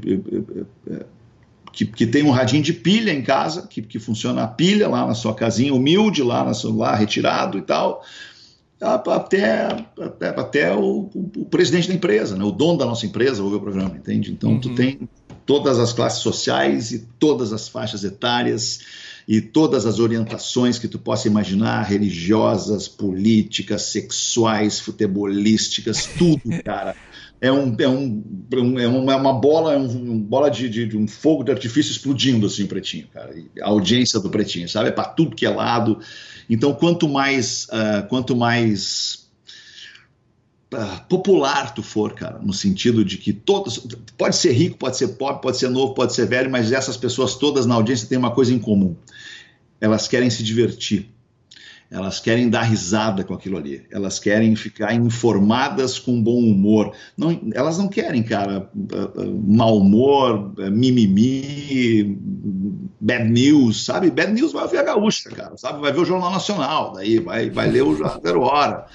que, 1.73 1.85
que, 1.87 2.07
tem 2.07 2.25
um 2.25 2.31
radinho 2.31 2.63
de 2.63 2.73
pilha 2.73 3.13
em 3.13 3.23
casa, 3.23 3.67
que, 3.69 3.83
que 3.83 3.99
funciona 3.99 4.43
a 4.43 4.49
pilha 4.49 4.89
lá 4.89 5.07
na 5.07 5.15
sua 5.15 5.35
casinha 5.35 5.75
humilde, 5.75 6.23
lá, 6.23 6.43
na 6.43 6.55
sua, 6.55 6.75
lá 6.75 6.95
retirado 6.97 7.59
e 7.59 7.63
tal 7.63 8.03
até, 8.81 9.67
até, 10.01 10.29
até 10.29 10.75
o, 10.75 11.11
o, 11.15 11.45
presidente 11.47 11.89
da 11.89 11.95
empresa, 11.95 12.37
né? 12.37 12.45
o 12.45 12.53
dono 12.53 12.79
da 12.79 12.87
nossa 12.87 13.07
empresa 13.07 13.43
ouve 13.43 13.57
o 13.57 13.61
programa, 13.61 13.97
entende? 13.97 14.31
Então 14.31 14.51
uhum. 14.53 14.61
tu 14.61 14.75
tem 14.75 15.09
todas 15.45 15.79
as 15.79 15.93
classes 15.93 16.21
sociais 16.21 16.93
e 16.93 17.01
todas 17.19 17.53
as 17.53 17.69
faixas 17.69 18.05
etárias 18.05 18.81
e 19.27 19.41
todas 19.41 19.85
as 19.85 19.99
orientações 19.99 20.79
que 20.79 20.89
tu 20.89 20.99
possa 20.99 21.27
imaginar, 21.29 21.83
religiosas, 21.83 22.87
políticas, 22.89 23.83
sexuais, 23.83 24.81
futebolísticas, 24.81 26.07
tudo, 26.07 26.43
cara. 26.65 26.95
É, 27.41 27.53
um, 27.53 27.77
é, 27.79 27.89
um, 27.89 28.25
é 28.79 28.89
uma, 28.89 29.13
é 29.13 29.17
uma 29.17 29.33
bola, 29.33 29.75
é 29.75 29.79
um, 29.79 30.19
bola 30.19 30.51
de, 30.51 30.69
de, 30.69 30.87
de, 30.89 30.97
um 30.97 31.07
fogo 31.07 31.45
de 31.45 31.53
artifício 31.53 31.93
explodindo 31.93 32.47
assim 32.47 32.65
o 32.65 32.69
pretinho, 32.69 33.07
cara. 33.13 33.33
A 33.63 33.69
audiência 33.69 34.19
do 34.19 34.29
pretinho, 34.29 34.69
sabe? 34.69 34.89
É 34.89 34.93
para 34.93 35.05
tudo 35.05 35.37
que 35.37 35.47
é 35.47 35.51
lado. 35.51 36.01
Então, 36.51 36.75
quanto 36.75 37.09
mais, 37.09 37.69
uh, 37.69 38.09
quanto 38.09 38.35
mais 38.35 39.29
uh, 40.75 41.07
popular 41.09 41.73
tu 41.73 41.83
for, 41.83 42.13
cara, 42.13 42.41
no 42.41 42.53
sentido 42.53 43.05
de 43.05 43.17
que 43.19 43.33
todos, 43.33 43.87
pode 44.17 44.35
ser 44.35 44.53
rico, 44.53 44.77
pode 44.77 44.97
ser 44.97 45.09
pobre, 45.09 45.41
pode 45.41 45.59
ser 45.59 45.69
novo, 45.69 45.95
pode 45.95 46.15
ser 46.15 46.27
velho, 46.27 46.51
mas 46.51 46.73
essas 46.73 46.97
pessoas 46.97 47.37
todas 47.37 47.67
na 47.67 47.75
audiência 47.77 48.09
têm 48.09 48.19
uma 48.19 48.33
coisa 48.33 48.53
em 48.53 48.59
comum. 48.59 48.97
Elas 49.81 50.09
querem 50.09 50.29
se 50.29 50.43
divertir. 50.43 51.09
Elas 51.91 52.21
querem 52.21 52.51
dar 52.51 52.63
risada 52.63 53.25
com 53.25 53.33
aquilo 53.33 53.57
ali. 53.57 53.83
Elas 53.91 54.19
querem 54.19 54.55
ficar 54.55 54.95
informadas 54.95 55.99
com 55.99 56.23
bom 56.23 56.39
humor. 56.39 56.93
Não, 57.17 57.41
elas 57.55 57.79
não 57.79 57.89
querem, 57.89 58.23
cara, 58.23 58.71
mau 59.47 59.79
humor, 59.79 60.53
mimimi, 60.71 62.19
bad 63.01 63.31
news, 63.31 63.87
sabe? 63.87 64.11
Bad 64.11 64.33
news 64.33 64.53
vai 64.53 64.69
ver 64.69 64.79
a 64.79 64.83
gaúcha, 64.83 65.31
cara, 65.31 65.57
sabe? 65.57 65.81
Vai 65.81 65.91
ver 65.91 66.01
o 66.01 66.05
Jornal 66.05 66.31
Nacional, 66.31 66.93
daí 66.93 67.19
vai, 67.19 67.49
vai 67.49 67.71
ler 67.71 67.83
o 67.83 67.97
Zero 67.97 68.43
Hora. 68.43 68.87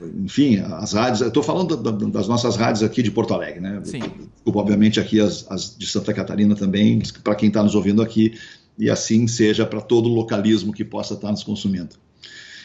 Enfim, 0.00 0.60
as 0.60 0.92
rádios, 0.92 1.20
eu 1.20 1.28
estou 1.28 1.42
falando 1.42 1.76
das 1.76 2.28
nossas 2.28 2.54
rádios 2.54 2.84
aqui 2.84 3.02
de 3.02 3.10
Porto 3.10 3.34
Alegre, 3.34 3.60
né? 3.60 3.80
Sim. 3.82 3.98
Desculpa, 3.98 4.60
obviamente, 4.60 5.00
aqui 5.00 5.20
as, 5.20 5.44
as 5.50 5.76
de 5.76 5.88
Santa 5.88 6.14
Catarina 6.14 6.54
também, 6.54 7.02
para 7.24 7.34
quem 7.34 7.48
está 7.48 7.64
nos 7.64 7.74
ouvindo 7.74 8.00
aqui, 8.00 8.38
e 8.78 8.88
assim 8.88 9.26
seja 9.26 9.66
para 9.66 9.80
todo 9.80 10.08
localismo 10.08 10.72
que 10.72 10.84
possa 10.84 11.14
estar 11.14 11.26
tá 11.26 11.32
nos 11.32 11.42
consumindo. 11.42 11.96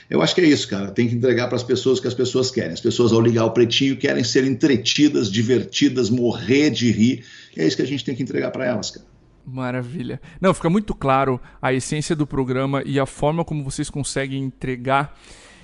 Eu 0.09 0.21
acho 0.21 0.35
que 0.35 0.41
é 0.41 0.45
isso, 0.45 0.67
cara. 0.67 0.91
Tem 0.91 1.07
que 1.07 1.15
entregar 1.15 1.47
para 1.47 1.55
as 1.55 1.63
pessoas 1.63 1.99
o 1.99 2.01
que 2.01 2.07
as 2.07 2.13
pessoas 2.13 2.51
querem. 2.51 2.73
As 2.73 2.81
pessoas, 2.81 3.11
ao 3.11 3.21
ligar 3.21 3.45
o 3.45 3.51
pretinho, 3.51 3.97
querem 3.97 4.23
ser 4.23 4.43
entretidas, 4.45 5.31
divertidas, 5.31 6.09
morrer 6.09 6.69
de 6.69 6.91
rir. 6.91 7.25
É 7.55 7.65
isso 7.65 7.75
que 7.75 7.83
a 7.83 7.87
gente 7.87 8.03
tem 8.03 8.15
que 8.15 8.23
entregar 8.23 8.51
para 8.51 8.65
elas, 8.65 8.91
cara. 8.91 9.05
Maravilha. 9.45 10.21
Não, 10.39 10.53
fica 10.53 10.69
muito 10.69 10.95
claro 10.95 11.39
a 11.61 11.73
essência 11.73 12.15
do 12.15 12.25
programa 12.25 12.81
e 12.85 12.99
a 12.99 13.05
forma 13.05 13.43
como 13.43 13.63
vocês 13.63 13.89
conseguem 13.89 14.43
entregar 14.43 15.17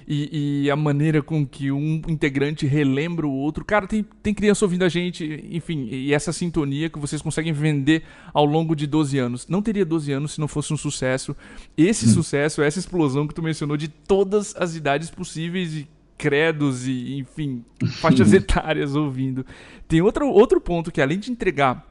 e, 0.09 0.63
e, 0.63 0.71
a 0.71 0.75
maneira 0.75 1.21
com 1.21 1.45
que 1.45 1.71
um 1.71 2.01
integrante 2.07 2.65
relembra 2.65 3.27
o 3.27 3.31
outro. 3.31 3.63
Cara, 3.63 3.85
tem, 3.85 4.03
tem 4.23 4.33
criança 4.33 4.65
ouvindo 4.65 4.83
a 4.83 4.89
gente, 4.89 5.47
enfim, 5.51 5.87
e 5.91 6.11
essa 6.11 6.33
sintonia 6.33 6.89
que 6.89 6.97
vocês 6.97 7.21
conseguem 7.21 7.53
vender 7.53 8.01
ao 8.33 8.43
longo 8.43 8.75
de 8.75 8.87
12 8.87 9.19
anos. 9.19 9.47
Não 9.47 9.61
teria 9.61 9.85
12 9.85 10.11
anos 10.11 10.31
se 10.31 10.39
não 10.39 10.47
fosse 10.47 10.73
um 10.73 10.77
sucesso. 10.77 11.35
Esse 11.77 12.07
hum. 12.07 12.09
sucesso, 12.09 12.63
essa 12.63 12.79
explosão 12.79 13.27
que 13.27 13.35
tu 13.35 13.43
mencionou 13.43 13.77
de 13.77 13.87
todas 13.87 14.55
as 14.55 14.75
idades 14.75 15.11
possíveis 15.11 15.75
e 15.75 15.87
credos 16.17 16.87
e, 16.87 17.19
enfim, 17.19 17.63
faixas 18.01 18.33
etárias 18.33 18.95
ouvindo. 18.95 19.45
Tem 19.87 20.01
outro, 20.01 20.27
outro 20.27 20.59
ponto 20.59 20.91
que, 20.91 21.03
além 21.03 21.19
de 21.19 21.31
entregar 21.31 21.87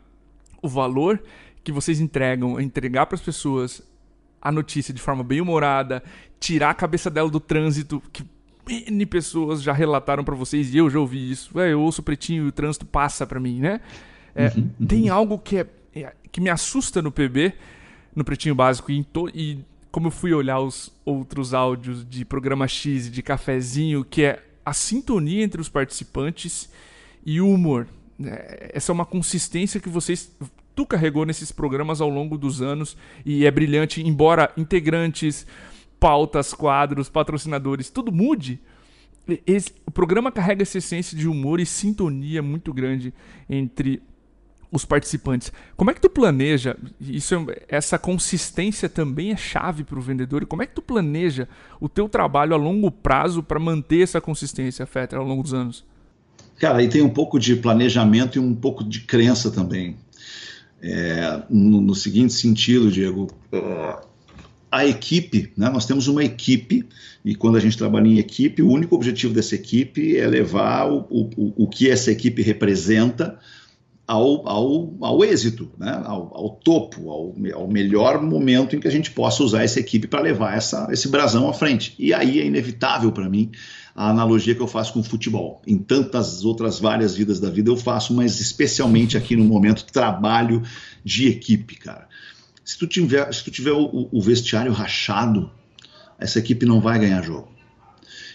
o 0.60 0.68
valor 0.68 1.22
que 1.62 1.70
vocês 1.70 2.00
entregam, 2.00 2.60
entregar 2.60 3.06
para 3.06 3.14
as 3.14 3.22
pessoas 3.22 3.80
a 4.40 4.52
notícia 4.52 4.94
de 4.94 5.00
forma 5.00 5.24
bem 5.24 5.40
humorada, 5.40 6.02
tirar 6.38 6.70
a 6.70 6.74
cabeça 6.74 7.10
dela 7.10 7.28
do 7.28 7.40
trânsito, 7.40 8.02
que 8.12 8.24
N 8.68 9.06
pessoas 9.06 9.62
já 9.62 9.72
relataram 9.72 10.22
para 10.22 10.34
vocês, 10.34 10.72
e 10.74 10.78
eu 10.78 10.90
já 10.90 10.98
ouvi 10.98 11.30
isso. 11.30 11.58
É, 11.58 11.72
eu 11.72 11.80
ouço 11.80 12.00
o 12.00 12.04
pretinho 12.04 12.44
e 12.44 12.48
o 12.48 12.52
trânsito 12.52 12.86
passa 12.86 13.26
para 13.26 13.40
mim, 13.40 13.60
né? 13.60 13.80
É, 14.34 14.48
uhum, 14.48 14.70
uhum. 14.80 14.86
Tem 14.86 15.08
algo 15.08 15.38
que, 15.38 15.58
é, 15.58 15.66
é, 15.94 16.12
que 16.30 16.40
me 16.40 16.50
assusta 16.50 17.00
no 17.00 17.10
PB, 17.10 17.54
no 18.14 18.24
pretinho 18.24 18.54
básico, 18.54 18.92
e, 18.92 19.04
e 19.34 19.58
como 19.90 20.08
eu 20.08 20.10
fui 20.10 20.32
olhar 20.32 20.60
os 20.60 20.92
outros 21.04 21.54
áudios 21.54 22.08
de 22.08 22.24
programa 22.24 22.68
X 22.68 23.06
e 23.06 23.10
de 23.10 23.22
cafezinho, 23.22 24.04
que 24.04 24.22
é 24.22 24.42
a 24.64 24.72
sintonia 24.72 25.42
entre 25.42 25.60
os 25.60 25.68
participantes 25.68 26.68
e 27.24 27.40
o 27.40 27.48
humor. 27.48 27.86
É, 28.22 28.72
essa 28.74 28.92
é 28.92 28.94
uma 28.94 29.06
consistência 29.06 29.80
que 29.80 29.88
vocês 29.88 30.30
tu 30.78 30.86
carregou 30.86 31.26
nesses 31.26 31.50
programas 31.50 32.00
ao 32.00 32.08
longo 32.08 32.38
dos 32.38 32.62
anos 32.62 32.96
e 33.26 33.44
é 33.44 33.50
brilhante, 33.50 34.00
embora 34.00 34.52
integrantes, 34.56 35.44
pautas, 35.98 36.54
quadros, 36.54 37.08
patrocinadores, 37.08 37.90
tudo 37.90 38.12
mude. 38.12 38.60
Esse, 39.44 39.72
o 39.84 39.90
programa 39.90 40.30
carrega 40.30 40.62
essa 40.62 40.78
essência 40.78 41.18
de 41.18 41.26
humor 41.26 41.58
e 41.58 41.66
sintonia 41.66 42.40
muito 42.40 42.72
grande 42.72 43.12
entre 43.50 44.00
os 44.70 44.84
participantes. 44.84 45.52
Como 45.76 45.90
é 45.90 45.94
que 45.94 46.00
tu 46.00 46.08
planeja? 46.08 46.76
Isso, 47.00 47.34
é, 47.34 47.64
essa 47.68 47.98
consistência 47.98 48.88
também 48.88 49.32
é 49.32 49.36
chave 49.36 49.82
para 49.82 49.98
o 49.98 50.02
vendedor. 50.02 50.44
E 50.44 50.46
como 50.46 50.62
é 50.62 50.66
que 50.66 50.76
tu 50.76 50.82
planeja 50.82 51.48
o 51.80 51.88
teu 51.88 52.08
trabalho 52.08 52.54
a 52.54 52.56
longo 52.56 52.88
prazo 52.88 53.42
para 53.42 53.58
manter 53.58 54.02
essa 54.02 54.20
consistência, 54.20 54.86
Fetter, 54.86 55.18
ao 55.18 55.26
longo 55.26 55.42
dos 55.42 55.52
anos? 55.52 55.84
Cara, 56.56 56.78
aí 56.78 56.88
tem 56.88 57.02
um 57.02 57.10
pouco 57.10 57.36
de 57.36 57.56
planejamento 57.56 58.36
e 58.36 58.38
um 58.38 58.54
pouco 58.54 58.84
de 58.84 59.00
crença 59.00 59.50
também. 59.50 59.96
É, 60.82 61.42
no, 61.50 61.80
no, 61.80 61.94
seguinte 61.94 62.32
sentido, 62.32 62.90
Diego, 62.90 63.28
uh, 63.52 64.06
a 64.70 64.86
equipe, 64.86 65.52
né, 65.56 65.68
nós 65.70 65.86
temos 65.86 66.06
uma 66.06 66.22
equipe, 66.22 66.86
e 67.24 67.34
quando 67.34 67.56
a 67.56 67.60
gente 67.60 67.76
trabalha 67.76 68.06
em 68.06 68.18
equipe, 68.18 68.62
o 68.62 68.70
único 68.70 68.94
objetivo 68.94 69.34
dessa 69.34 69.54
equipe 69.54 70.16
é 70.16 70.26
levar 70.26 70.88
o, 70.90 71.00
o, 71.10 71.64
o 71.64 71.68
que 71.68 71.90
essa 71.90 72.12
equipe 72.12 72.42
representa 72.42 73.38
ao, 74.08 74.48
ao, 74.48 74.96
ao 75.02 75.22
êxito, 75.22 75.70
né? 75.78 76.00
ao, 76.06 76.34
ao 76.34 76.50
topo, 76.64 77.10
ao, 77.10 77.34
ao, 77.54 77.68
melhor 77.68 78.22
momento 78.22 78.74
em 78.74 78.80
que 78.80 78.88
a 78.88 78.90
gente 78.90 79.10
possa 79.10 79.42
usar 79.42 79.62
essa 79.62 79.78
equipe 79.78 80.08
para 80.08 80.22
levar 80.22 80.56
essa, 80.56 80.88
esse 80.90 81.08
brasão 81.08 81.46
à 81.46 81.52
frente. 81.52 81.94
E 81.98 82.14
aí 82.14 82.40
é 82.40 82.46
inevitável 82.46 83.12
para 83.12 83.28
mim 83.28 83.50
a 83.94 84.08
analogia 84.08 84.54
que 84.54 84.62
eu 84.62 84.66
faço 84.66 84.94
com 84.94 85.00
o 85.00 85.04
futebol. 85.04 85.60
Em 85.66 85.76
tantas 85.76 86.42
outras 86.42 86.80
várias 86.80 87.14
vidas 87.14 87.38
da 87.38 87.50
vida 87.50 87.68
eu 87.68 87.76
faço, 87.76 88.14
mas 88.14 88.40
especialmente 88.40 89.14
aqui 89.14 89.36
no 89.36 89.44
momento 89.44 89.84
trabalho 89.84 90.62
de 91.04 91.28
equipe, 91.28 91.76
cara. 91.76 92.08
Se 92.64 92.78
tu 92.78 92.86
tiver, 92.86 93.30
se 93.34 93.44
tu 93.44 93.50
tiver 93.50 93.72
o, 93.72 94.08
o 94.10 94.22
vestiário 94.22 94.72
rachado, 94.72 95.50
essa 96.18 96.38
equipe 96.38 96.64
não 96.64 96.80
vai 96.80 96.98
ganhar 96.98 97.22
jogo. 97.22 97.52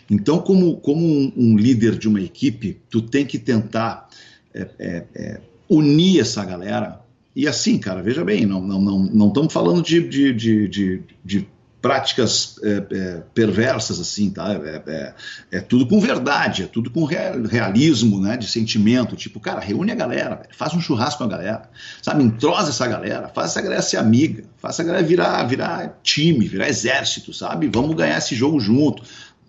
Então, 0.08 0.38
como, 0.38 0.78
como 0.78 1.04
um, 1.04 1.34
um 1.36 1.58
líder 1.58 1.98
de 1.98 2.08
uma 2.08 2.22
equipe, 2.22 2.80
tu 2.92 3.02
tem 3.02 3.26
que 3.26 3.40
tentar 3.40 4.08
é, 4.54 4.70
é, 4.78 5.06
é, 5.16 5.42
unir 5.76 6.22
essa 6.22 6.44
galera. 6.46 7.02
E 7.36 7.48
assim, 7.48 7.78
cara, 7.78 8.02
veja 8.02 8.24
bem, 8.24 8.46
não 8.46 8.62
estamos 8.62 8.84
não, 8.84 9.00
não, 9.00 9.34
não 9.34 9.50
falando 9.50 9.82
de, 9.82 10.08
de, 10.08 10.34
de, 10.34 10.68
de, 10.68 11.04
de 11.26 11.48
práticas 11.84 12.56
é, 12.64 12.84
é, 12.92 13.24
perversas, 13.34 14.00
assim, 14.00 14.30
tá? 14.30 14.54
É, 14.54 14.82
é, 14.88 15.14
é, 15.52 15.60
tudo 15.60 15.86
com 15.86 16.00
verdade, 16.00 16.64
é 16.64 16.66
tudo 16.66 16.90
com 16.90 17.04
realismo, 17.04 18.22
né? 18.22 18.38
De 18.38 18.48
sentimento. 18.48 19.18
Tipo, 19.18 19.38
cara, 19.38 19.60
reúne 19.60 19.92
a 19.92 19.96
galera, 19.96 20.44
faz 20.56 20.74
um 20.74 20.80
churrasco 20.80 21.18
com 21.18 21.26
a 21.26 21.28
galera, 21.28 21.70
sabe? 22.02 22.24
Entrosa 22.24 22.70
essa 22.70 22.88
galera, 22.88 23.28
faz 23.28 23.52
essa 23.52 23.62
galera 23.62 23.82
ser 23.82 23.98
amiga, 23.98 24.46
faz 24.60 24.76
essa 24.76 24.84
galera 24.86 25.06
virar, 25.06 25.44
virar 25.44 26.00
time, 26.02 26.48
virar 26.48 26.70
exército, 26.70 27.34
sabe? 27.34 27.68
Vamos 27.68 27.98
ganhar 27.98 28.18
esse 28.18 28.34
jogo 28.34 28.62
junto 28.62 29.04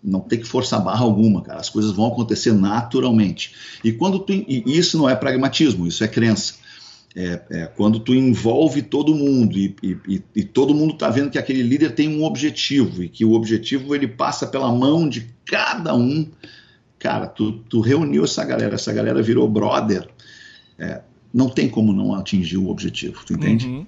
não 0.04 0.20
tem 0.20 0.38
que 0.38 0.46
forçar 0.46 0.84
barra 0.84 1.02
alguma, 1.02 1.40
cara. 1.40 1.58
As 1.58 1.70
coisas 1.70 1.92
vão 1.92 2.06
acontecer 2.06 2.52
naturalmente. 2.52 3.54
E 3.82 3.90
quando 3.90 4.18
tu, 4.18 4.32
e 4.32 4.62
isso 4.66 4.98
não 4.98 5.08
é 5.08 5.16
pragmatismo, 5.16 5.86
isso 5.86 6.04
é 6.04 6.08
crença. 6.08 6.54
É, 7.16 7.40
é 7.50 7.66
quando 7.66 8.00
tu 8.00 8.12
envolve 8.12 8.82
todo 8.82 9.14
mundo 9.14 9.56
e, 9.56 9.74
e, 9.82 10.22
e 10.34 10.42
todo 10.42 10.74
mundo 10.74 10.94
está 10.94 11.08
vendo 11.08 11.30
que 11.30 11.38
aquele 11.38 11.62
líder 11.62 11.94
tem 11.94 12.08
um 12.08 12.24
objetivo 12.24 13.04
e 13.04 13.08
que 13.08 13.24
o 13.24 13.32
objetivo 13.32 13.94
ele 13.94 14.08
passa 14.08 14.46
pela 14.46 14.70
mão 14.70 15.08
de 15.08 15.30
cada 15.46 15.94
um. 15.94 16.28
Cara, 16.98 17.26
tu, 17.26 17.52
tu 17.52 17.80
reuniu 17.80 18.24
essa 18.24 18.44
galera, 18.44 18.74
essa 18.74 18.92
galera 18.92 19.22
virou 19.22 19.48
brother. 19.48 20.08
É, 20.78 21.00
não 21.32 21.48
tem 21.48 21.68
como 21.68 21.92
não 21.92 22.14
atingir 22.14 22.58
o 22.58 22.68
objetivo, 22.68 23.24
tu 23.24 23.32
entende? 23.32 23.66
Uhum. 23.66 23.86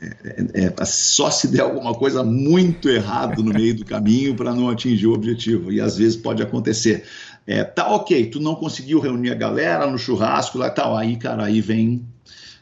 É, 0.00 0.46
é, 0.54 0.74
é, 0.78 0.84
só 0.84 1.30
se 1.30 1.48
der 1.48 1.62
alguma 1.62 1.94
coisa 1.94 2.22
muito 2.22 2.88
errado 2.88 3.42
no 3.42 3.52
meio 3.52 3.74
do 3.74 3.84
caminho 3.84 4.34
para 4.34 4.54
não 4.54 4.68
atingir 4.68 5.06
o 5.06 5.14
objetivo. 5.14 5.72
E 5.72 5.80
às 5.80 5.96
vezes 5.96 6.16
pode 6.16 6.42
acontecer. 6.42 7.04
É, 7.46 7.64
tá 7.64 7.88
ok, 7.94 8.26
tu 8.26 8.40
não 8.40 8.54
conseguiu 8.54 9.00
reunir 9.00 9.30
a 9.30 9.34
galera 9.34 9.88
no 9.90 9.98
churrasco 9.98 10.58
lá 10.58 10.68
tal, 10.68 10.96
aí, 10.96 11.16
cara, 11.16 11.44
aí 11.44 11.60
vem, 11.60 12.04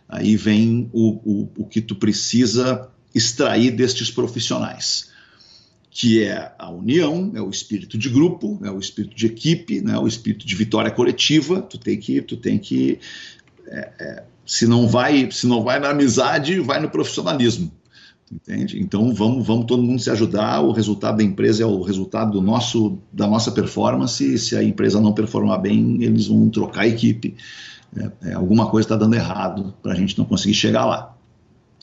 aí 0.08 0.36
vem 0.36 0.90
o, 0.92 1.20
o, 1.24 1.48
o 1.58 1.64
que 1.64 1.80
tu 1.80 1.96
precisa 1.96 2.88
extrair 3.14 3.70
destes 3.70 4.10
profissionais, 4.10 5.10
que 5.90 6.22
é 6.22 6.52
a 6.58 6.70
união, 6.70 7.32
é 7.34 7.40
o 7.40 7.48
espírito 7.48 7.96
de 7.96 8.10
grupo, 8.10 8.60
é 8.62 8.70
o 8.70 8.78
espírito 8.78 9.16
de 9.16 9.26
equipe, 9.26 9.80
né, 9.80 9.96
o 9.98 10.06
espírito 10.06 10.46
de 10.46 10.54
vitória 10.54 10.90
coletiva. 10.90 11.62
Tu 11.62 11.78
tem 11.78 11.96
que, 11.96 12.20
tu 12.20 12.36
tem 12.36 12.58
que 12.58 12.98
é, 13.66 13.90
é, 13.98 14.22
se 14.46 14.66
não 14.66 14.86
vai, 14.86 15.30
se 15.30 15.46
não 15.46 15.62
vai 15.62 15.78
na 15.78 15.90
amizade, 15.90 16.60
vai 16.60 16.80
no 16.80 16.90
profissionalismo. 16.90 17.72
Entende? 18.32 18.80
Então 18.80 19.14
vamos, 19.14 19.46
vamos 19.46 19.66
todo 19.66 19.82
mundo 19.82 20.00
se 20.00 20.10
ajudar. 20.10 20.60
O 20.60 20.72
resultado 20.72 21.18
da 21.18 21.22
empresa 21.22 21.62
é 21.62 21.66
o 21.66 21.82
resultado 21.82 22.32
do 22.32 22.40
nosso, 22.40 22.98
da 23.12 23.26
nossa 23.26 23.52
performance. 23.52 24.38
Se 24.38 24.56
a 24.56 24.62
empresa 24.62 25.00
não 25.00 25.12
performar 25.12 25.60
bem, 25.60 26.02
eles 26.02 26.26
vão 26.26 26.48
trocar 26.48 26.82
a 26.82 26.88
equipe. 26.88 27.36
É, 27.96 28.30
é, 28.30 28.32
alguma 28.32 28.68
coisa 28.68 28.86
está 28.86 28.96
dando 28.96 29.14
errado 29.14 29.74
para 29.82 29.92
a 29.92 29.94
gente 29.94 30.18
não 30.18 30.24
conseguir 30.24 30.54
chegar 30.54 30.84
lá. 30.84 31.14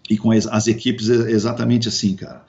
E 0.10 0.18
com 0.18 0.32
as, 0.32 0.46
as 0.48 0.68
equipes 0.68 1.10
é 1.10 1.32
exatamente 1.32 1.88
assim, 1.88 2.16
cara 2.16 2.44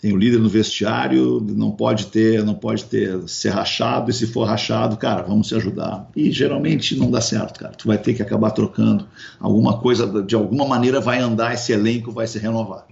tem 0.00 0.12
o 0.12 0.16
líder 0.16 0.38
no 0.38 0.48
vestiário, 0.48 1.40
não 1.40 1.70
pode 1.70 2.06
ter, 2.06 2.44
não 2.44 2.54
pode 2.54 2.84
ter 2.84 3.28
ser 3.28 3.50
rachado, 3.50 4.10
e 4.10 4.14
se 4.14 4.26
for 4.26 4.44
rachado, 4.44 4.96
cara, 4.96 5.22
vamos 5.22 5.48
se 5.48 5.54
ajudar. 5.54 6.08
E 6.14 6.30
geralmente 6.30 6.96
não 6.96 7.10
dá 7.10 7.20
certo, 7.20 7.60
cara. 7.60 7.72
Tu 7.72 7.86
vai 7.86 7.98
ter 7.98 8.14
que 8.14 8.22
acabar 8.22 8.50
trocando. 8.50 9.08
Alguma 9.40 9.78
coisa, 9.80 10.22
de 10.22 10.34
alguma 10.34 10.66
maneira, 10.66 11.00
vai 11.00 11.18
andar, 11.18 11.54
esse 11.54 11.72
elenco 11.72 12.12
vai 12.12 12.26
se 12.26 12.38
renovar. 12.38 12.86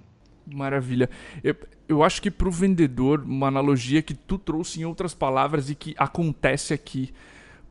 Maravilha. 0.47 1.09
Eu, 1.43 1.55
eu 1.89 2.03
acho 2.03 2.21
que 2.21 2.31
para 2.31 2.49
o 2.49 2.51
vendedor, 2.51 3.21
uma 3.21 3.49
analogia 3.49 4.03
que 4.03 4.15
tu 4.15 4.39
trouxe 4.39 4.81
em 4.81 4.85
outras 4.85 5.15
palavras 5.15 5.69
e 5.69 5.75
que 5.75 5.95
acontece 5.99 6.73
aqui 6.73 7.11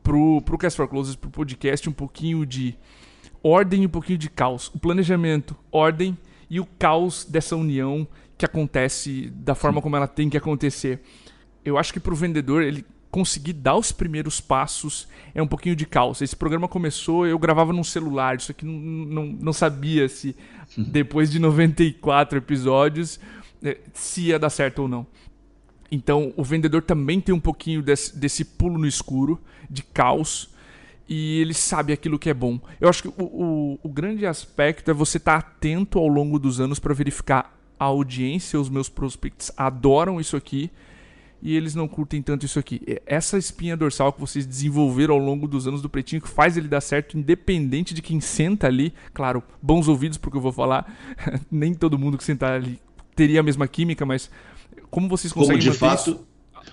pro, 0.02 0.40
pro 0.42 0.58
Cast 0.58 0.76
for 0.76 0.88
Closes, 0.88 1.16
pro 1.16 1.30
podcast, 1.30 1.88
um 1.88 1.92
pouquinho 1.92 2.46
de 2.46 2.76
ordem 3.42 3.82
e 3.82 3.86
um 3.86 3.90
pouquinho 3.90 4.18
de 4.18 4.30
caos. 4.30 4.70
O 4.74 4.78
planejamento, 4.78 5.56
ordem 5.72 6.16
e 6.48 6.60
o 6.60 6.66
caos 6.78 7.24
dessa 7.24 7.56
união 7.56 8.06
que 8.44 8.50
acontece 8.50 9.32
da 9.34 9.54
forma 9.54 9.80
como 9.80 9.96
ela 9.96 10.06
tem 10.06 10.28
que 10.28 10.36
acontecer. 10.36 11.00
Eu 11.64 11.78
acho 11.78 11.92
que 11.92 12.00
para 12.00 12.12
o 12.12 12.16
vendedor 12.16 12.62
ele 12.62 12.84
conseguir 13.10 13.52
dar 13.52 13.76
os 13.76 13.92
primeiros 13.92 14.40
passos 14.40 15.08
é 15.34 15.42
um 15.42 15.46
pouquinho 15.46 15.76
de 15.76 15.86
caos. 15.86 16.20
Esse 16.20 16.36
programa 16.36 16.68
começou, 16.68 17.26
eu 17.26 17.38
gravava 17.38 17.72
num 17.72 17.84
celular, 17.84 18.36
isso 18.36 18.50
aqui 18.50 18.66
não, 18.66 18.72
não, 18.72 19.26
não 19.26 19.52
sabia 19.52 20.08
se 20.08 20.36
depois 20.76 21.30
de 21.30 21.38
94 21.38 22.38
episódios 22.38 23.20
eh, 23.62 23.78
se 23.92 24.22
ia 24.22 24.38
dar 24.38 24.50
certo 24.50 24.80
ou 24.80 24.88
não. 24.88 25.06
Então 25.90 26.34
o 26.36 26.42
vendedor 26.42 26.82
também 26.82 27.20
tem 27.20 27.34
um 27.34 27.40
pouquinho 27.40 27.82
desse, 27.82 28.18
desse 28.18 28.44
pulo 28.44 28.78
no 28.78 28.86
escuro, 28.86 29.40
de 29.70 29.82
caos, 29.82 30.50
e 31.08 31.40
ele 31.40 31.54
sabe 31.54 31.92
aquilo 31.92 32.18
que 32.18 32.30
é 32.30 32.34
bom. 32.34 32.58
Eu 32.80 32.88
acho 32.88 33.02
que 33.02 33.08
o, 33.08 33.24
o, 33.24 33.78
o 33.82 33.88
grande 33.88 34.26
aspecto 34.26 34.90
é 34.90 34.94
você 34.94 35.18
estar 35.18 35.40
tá 35.40 35.48
atento 35.48 35.98
ao 35.98 36.08
longo 36.08 36.38
dos 36.38 36.60
anos 36.60 36.78
para 36.78 36.92
verificar 36.92 37.54
a 37.78 37.84
audiência, 37.84 38.60
os 38.60 38.68
meus 38.68 38.88
prospects 38.88 39.50
adoram 39.56 40.20
isso 40.20 40.36
aqui 40.36 40.70
e 41.44 41.54
eles 41.54 41.74
não 41.74 41.86
curtem 41.86 42.22
tanto 42.22 42.46
isso 42.46 42.58
aqui. 42.58 42.80
Essa 43.04 43.36
espinha 43.36 43.76
dorsal 43.76 44.12
que 44.12 44.20
vocês 44.20 44.46
desenvolveram 44.46 45.14
ao 45.14 45.20
longo 45.20 45.46
dos 45.46 45.68
anos 45.68 45.82
do 45.82 45.90
Pretinho 45.90 46.22
que 46.22 46.28
faz 46.28 46.56
ele 46.56 46.66
dar 46.66 46.80
certo, 46.80 47.18
independente 47.18 47.92
de 47.92 48.00
quem 48.00 48.18
senta 48.18 48.66
ali. 48.66 48.94
Claro, 49.12 49.42
bons 49.60 49.86
ouvidos 49.86 50.16
porque 50.16 50.38
eu 50.38 50.40
vou 50.40 50.52
falar. 50.52 50.90
Nem 51.52 51.74
todo 51.74 51.98
mundo 51.98 52.16
que 52.16 52.24
sentar 52.24 52.52
ali 52.52 52.80
teria 53.14 53.40
a 53.40 53.42
mesma 53.42 53.68
química, 53.68 54.06
mas 54.06 54.30
como 54.90 55.06
vocês 55.06 55.32
conseguem 55.32 55.60
como 55.60 55.72
de 55.72 55.78
fato, 55.78 56.10
isso? 56.10 56.26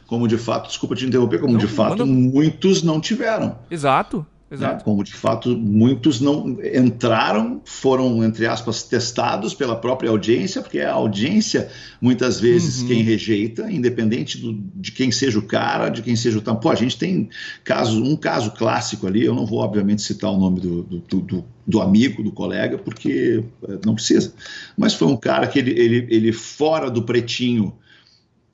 Como 0.07 0.27
de 0.27 0.37
fato, 0.37 0.67
desculpa 0.67 0.95
te 0.95 1.05
interromper, 1.05 1.39
como 1.39 1.53
não, 1.53 1.59
de 1.59 1.67
fato 1.67 2.05
manda... 2.05 2.05
muitos 2.05 2.81
não 2.81 3.01
tiveram. 3.01 3.59
Exato. 3.69 4.25
Né? 4.59 4.79
Como 4.83 5.01
de 5.01 5.13
fato 5.13 5.57
muitos 5.57 6.19
não 6.19 6.57
entraram, 6.61 7.61
foram, 7.63 8.21
entre 8.21 8.45
aspas, 8.45 8.83
testados 8.83 9.53
pela 9.53 9.77
própria 9.77 10.09
audiência, 10.09 10.61
porque 10.61 10.79
é 10.79 10.85
a 10.85 10.93
audiência, 10.93 11.69
muitas 12.01 12.37
vezes, 12.37 12.81
uhum. 12.81 12.87
quem 12.89 13.01
rejeita, 13.01 13.71
independente 13.71 14.37
do, 14.37 14.53
de 14.53 14.91
quem 14.91 15.09
seja 15.09 15.39
o 15.39 15.43
cara, 15.43 15.87
de 15.87 16.01
quem 16.01 16.17
seja 16.17 16.37
o 16.37 16.41
tampão. 16.41 16.69
A 16.69 16.75
gente 16.75 16.97
tem 16.97 17.29
caso, 17.63 18.03
um 18.03 18.17
caso 18.17 18.51
clássico 18.51 19.07
ali, 19.07 19.23
eu 19.23 19.33
não 19.33 19.45
vou, 19.45 19.59
obviamente, 19.59 20.01
citar 20.01 20.29
o 20.29 20.37
nome 20.37 20.59
do, 20.59 20.83
do, 20.83 21.21
do, 21.21 21.45
do 21.65 21.81
amigo, 21.81 22.21
do 22.21 22.31
colega, 22.33 22.77
porque 22.77 23.41
eh, 23.63 23.79
não 23.85 23.95
precisa. 23.95 24.33
Mas 24.77 24.93
foi 24.93 25.07
um 25.07 25.15
cara 25.15 25.47
que 25.47 25.59
ele, 25.59 25.71
ele, 25.71 26.07
ele 26.09 26.33
fora 26.33 26.91
do 26.91 27.03
pretinho, 27.03 27.73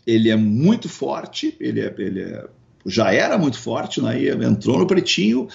ele 0.05 0.29
é 0.29 0.35
muito 0.35 0.87
forte, 0.87 1.57
ele, 1.59 1.81
é, 1.81 1.93
ele 1.97 2.21
é, 2.21 2.45
já 2.85 3.11
era 3.11 3.35
muito 3.35 3.57
forte, 3.57 3.99
né? 3.99 4.15
entrou 4.45 4.77
no 4.77 4.85
pretinho 4.85 5.47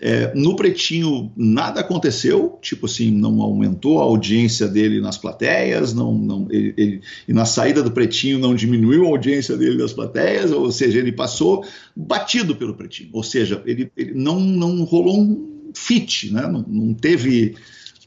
É, 0.00 0.32
no 0.32 0.54
Pretinho 0.54 1.32
nada 1.36 1.80
aconteceu, 1.80 2.56
tipo 2.62 2.86
assim, 2.86 3.10
não 3.10 3.40
aumentou 3.42 4.00
a 4.00 4.04
audiência 4.04 4.68
dele 4.68 5.00
nas 5.00 5.18
plateias, 5.18 5.92
não, 5.92 6.14
não, 6.14 6.46
ele, 6.50 6.72
ele, 6.76 7.00
e 7.26 7.32
na 7.32 7.44
saída 7.44 7.82
do 7.82 7.90
Pretinho 7.90 8.38
não 8.38 8.54
diminuiu 8.54 9.06
a 9.06 9.08
audiência 9.08 9.56
dele 9.56 9.76
nas 9.76 9.92
plateias, 9.92 10.52
ou 10.52 10.70
seja, 10.70 10.98
ele 11.00 11.10
passou 11.10 11.64
batido 11.96 12.54
pelo 12.54 12.74
Pretinho, 12.74 13.10
ou 13.12 13.24
seja, 13.24 13.60
ele, 13.66 13.90
ele 13.96 14.14
não, 14.14 14.38
não 14.38 14.84
rolou 14.84 15.20
um 15.20 15.72
fit, 15.74 16.32
né? 16.32 16.46
não, 16.46 16.64
não 16.68 16.94
teve 16.94 17.56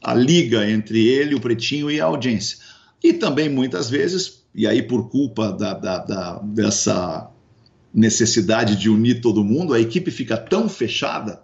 a 0.02 0.14
liga 0.14 0.68
entre 0.68 1.06
ele, 1.06 1.34
o 1.34 1.40
Pretinho 1.40 1.90
e 1.90 2.00
a 2.00 2.06
audiência. 2.06 2.58
E 3.04 3.12
também 3.12 3.50
muitas 3.50 3.90
vezes, 3.90 4.44
e 4.54 4.66
aí 4.66 4.82
por 4.82 5.10
culpa 5.10 5.52
da, 5.52 5.74
da, 5.74 5.98
da 5.98 6.38
dessa 6.38 7.30
necessidade 7.92 8.76
de 8.76 8.88
unir 8.88 9.20
todo 9.20 9.44
mundo, 9.44 9.74
a 9.74 9.80
equipe 9.80 10.10
fica 10.10 10.38
tão 10.38 10.68
fechada 10.68 11.42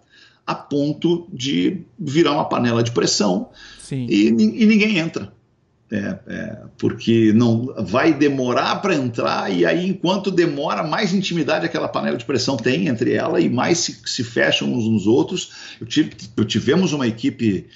a 0.48 0.54
ponto 0.54 1.28
de 1.30 1.82
virar 1.98 2.32
uma 2.32 2.48
panela 2.48 2.82
de 2.82 2.90
pressão 2.90 3.50
e, 4.08 4.28
e, 4.28 4.66
ninguém 4.66 4.96
entra. 4.96 5.30
É, 5.90 6.18
é, 6.26 6.58
porque 6.78 7.32
não 7.34 7.74
vai 7.78 8.12
demorar 8.12 8.76
para 8.76 8.94
entrar 8.94 9.50
e 9.50 9.64
aí 9.64 9.86
enquanto 9.86 10.30
demora 10.30 10.82
mais 10.82 11.14
intimidade 11.14 11.64
aquela 11.64 11.88
panela 11.88 12.16
de 12.18 12.26
pressão 12.26 12.58
tem 12.58 12.88
entre 12.88 13.14
ela 13.14 13.40
e 13.40 13.48
mais 13.48 13.78
se, 13.78 13.98
se 14.04 14.24
fecham 14.24 14.72
uns 14.72 14.86
nos 14.86 15.06
outros. 15.06 15.50
Eu, 15.78 15.86
tive, 15.86 16.12
eu 16.34 16.44
tivemos 16.46 16.94
uma 16.94 17.06
equipe 17.06 17.66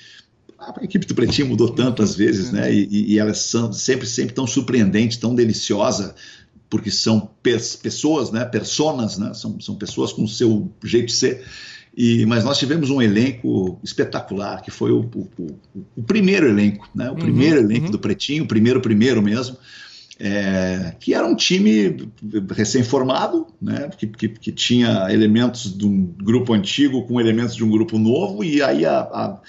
a 0.58 0.84
equipe 0.84 1.06
do 1.06 1.14
Pretinho 1.14 1.48
mudou 1.48 1.70
tantas 1.70 2.14
vezes 2.14 2.52
né 2.52 2.72
e, 2.72 3.12
e 3.12 3.18
elas 3.18 3.38
são 3.38 3.72
sempre 3.72 4.06
sempre 4.06 4.34
tão 4.34 4.46
surpreendente 4.46 5.18
tão 5.18 5.34
deliciosa 5.34 6.14
porque 6.70 6.90
são 6.90 7.30
pessoas 7.82 8.30
né 8.30 8.44
personas 8.44 9.18
né 9.18 9.34
são, 9.34 9.58
são 9.60 9.74
pessoas 9.74 10.12
com 10.12 10.22
o 10.22 10.28
seu 10.28 10.70
jeito 10.84 11.06
de 11.06 11.14
ser 11.14 11.42
e, 11.96 12.24
mas 12.24 12.44
nós 12.44 12.58
tivemos 12.58 12.88
um 12.88 13.02
elenco 13.02 13.78
espetacular, 13.82 14.62
que 14.62 14.70
foi 14.70 14.90
o, 14.90 15.00
o, 15.14 15.58
o 15.96 16.02
primeiro 16.02 16.48
elenco, 16.48 16.88
né? 16.94 17.08
o 17.10 17.12
uhum, 17.12 17.18
primeiro 17.18 17.60
elenco 17.60 17.86
uhum. 17.86 17.90
do 17.90 17.98
Pretinho, 17.98 18.44
o 18.44 18.48
primeiro, 18.48 18.80
primeiro 18.80 19.20
mesmo, 19.20 19.58
é, 20.18 20.94
que 21.00 21.14
era 21.14 21.26
um 21.26 21.34
time 21.34 22.10
recém-formado, 22.50 23.46
né? 23.60 23.90
Que, 23.98 24.06
que, 24.06 24.28
que, 24.28 24.52
tinha 24.52 25.08
elementos 25.10 25.76
de 25.76 25.84
um 25.84 26.04
grupo 26.04 26.52
antigo 26.52 27.02
com 27.06 27.20
elementos 27.20 27.56
de 27.56 27.64
um 27.64 27.70
grupo 27.70 27.98
novo, 27.98 28.44
e 28.44 28.62
aí 28.62 28.86
a, 28.86 29.00
a, 29.00 29.40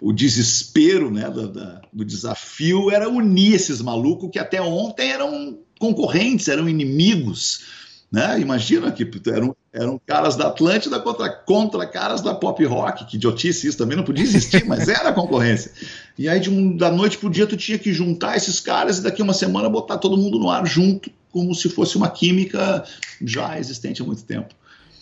o 0.00 0.12
desespero 0.12 1.10
né, 1.10 1.28
da, 1.30 1.46
da, 1.46 1.82
do 1.92 2.04
desafio 2.04 2.90
era 2.90 3.08
unir 3.08 3.54
esses 3.54 3.80
malucos 3.80 4.30
que 4.30 4.38
até 4.38 4.62
ontem 4.62 5.10
eram 5.10 5.58
concorrentes, 5.78 6.48
eram 6.48 6.68
inimigos. 6.68 7.64
Né? 8.12 8.38
Imagina 8.40 8.92
que 8.92 9.10
eram, 9.26 9.53
eram 9.74 10.00
caras 10.06 10.36
da 10.36 10.46
Atlântida 10.46 11.00
contra, 11.00 11.28
contra 11.28 11.84
caras 11.84 12.22
da 12.22 12.32
pop 12.32 12.64
rock, 12.64 13.04
que 13.06 13.16
idiotice 13.16 13.66
isso 13.66 13.76
também 13.76 13.96
não 13.96 14.04
podia 14.04 14.22
existir, 14.22 14.64
mas 14.64 14.88
era 14.88 15.08
a 15.08 15.12
concorrência. 15.12 15.72
E 16.16 16.28
aí, 16.28 16.38
de 16.38 16.48
um, 16.48 16.76
da 16.76 16.92
noite 16.92 17.18
para 17.18 17.26
o 17.26 17.30
dia, 17.30 17.44
tu 17.44 17.56
tinha 17.56 17.76
que 17.76 17.92
juntar 17.92 18.36
esses 18.36 18.60
caras 18.60 18.98
e 18.98 19.02
daqui 19.02 19.20
uma 19.20 19.34
semana 19.34 19.68
botar 19.68 19.98
todo 19.98 20.16
mundo 20.16 20.38
no 20.38 20.48
ar 20.48 20.64
junto, 20.64 21.10
como 21.32 21.52
se 21.56 21.68
fosse 21.68 21.96
uma 21.96 22.08
química 22.08 22.84
já 23.20 23.58
existente 23.58 24.00
há 24.00 24.04
muito 24.04 24.22
tempo. 24.22 24.54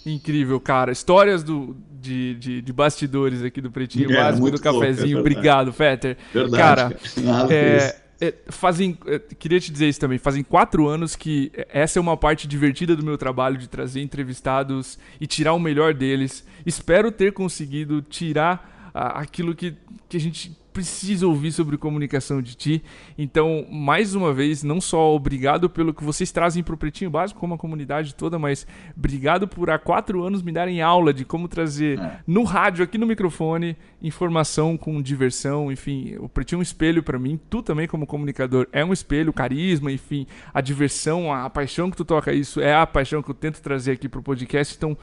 Incrível, 0.07 0.59
cara. 0.59 0.91
Histórias 0.91 1.45
do, 1.45 1.77
de, 2.01 2.35
de, 2.37 2.63
de 2.63 2.73
bastidores 2.73 3.43
aqui 3.43 3.61
do 3.61 3.71
Pretinho 3.71 4.11
é, 4.11 4.17
Básico 4.17 4.51
do 4.51 4.61
Cafezinho. 4.61 5.19
Louco, 5.19 5.29
é 5.29 5.33
Obrigado, 5.33 5.73
Fetter. 5.73 6.17
Verdade, 6.33 6.57
cara. 6.57 6.97
cara. 7.25 7.55
É, 7.55 7.57
é, 7.57 8.02
fazem, 8.47 8.97
é, 9.07 9.19
queria 9.19 9.59
te 9.59 9.73
dizer 9.73 9.89
isso 9.89 9.99
também, 9.99 10.19
fazem 10.19 10.45
quatro 10.45 10.87
anos 10.87 11.17
que 11.17 11.51
essa 11.69 11.99
é 11.99 12.01
uma 12.01 12.17
parte 12.17 12.47
divertida 12.47 12.95
do 12.95 13.05
meu 13.05 13.19
trabalho 13.19 13.57
de 13.57 13.69
trazer 13.69 14.01
entrevistados 14.01 14.99
e 15.21 15.27
tirar 15.27 15.55
o 15.55 15.59
melhor 15.59 15.93
deles. 15.93 16.47
Espero 16.65 17.11
ter 17.11 17.33
conseguido 17.33 18.01
tirar 18.03 18.91
ah, 18.95 19.21
aquilo 19.21 19.55
que, 19.55 19.75
que 20.09 20.17
a 20.17 20.21
gente 20.21 20.57
precisa 20.73 21.27
ouvir 21.27 21.53
sobre 21.53 21.77
comunicação 21.77 22.41
de 22.41 22.55
ti. 22.55 22.83
Então, 23.17 23.67
mais 23.71 24.15
uma 24.15 24.33
vez, 24.33 24.63
não 24.63 24.81
só 24.81 25.15
obrigado 25.15 25.69
pelo 25.69 25.93
que 25.93 26.03
vocês 26.03 26.33
trazem 26.33 26.63
para 26.63 26.75
o 26.75 26.79
Pretinho 26.79 27.11
Básico, 27.11 27.39
como 27.39 27.55
a 27.55 27.59
comunidade 27.59 28.15
toda, 28.15 28.39
mas 28.39 28.67
obrigado 28.97 29.47
por 29.47 29.71
há 29.71 29.79
quatro 29.79 30.25
anos 30.25 30.43
me 30.43 30.53
darem 30.53 30.81
aula 30.81 31.13
de 31.13 31.25
como 31.25 31.49
trazer 31.49 31.99
é. 31.99 32.21
no 32.27 32.43
rádio, 32.43 32.85
aqui 32.85 32.97
no 32.97 33.07
microfone, 33.07 33.77
informação 34.01 34.77
com 34.77 35.01
diversão. 35.01 35.71
Enfim, 35.71 36.17
o 36.19 36.29
Pretinho 36.29 36.59
é 36.59 36.61
um 36.61 36.63
espelho 36.63 37.03
para 37.03 37.19
mim. 37.19 37.39
Tu 37.51 37.63
também, 37.63 37.87
como 37.87 38.07
comunicador, 38.07 38.67
é 38.73 38.85
um 38.85 38.93
espelho, 38.93 39.33
carisma, 39.33 39.93
enfim, 39.93 40.27
a 40.53 40.61
diversão, 40.61 41.33
a 41.33 41.49
paixão 41.51 41.91
que 41.91 41.97
tu 41.97 42.05
toca 42.05 42.33
isso 42.33 42.61
é 42.61 42.75
a 42.75 42.87
paixão 42.87 43.23
que 43.23 43.31
eu 43.31 43.35
tento 43.35 43.61
trazer 43.61 43.93
aqui 43.93 44.09
para 44.09 44.21
o 44.21 44.23
podcast. 44.23 44.75
Então, 44.77 44.97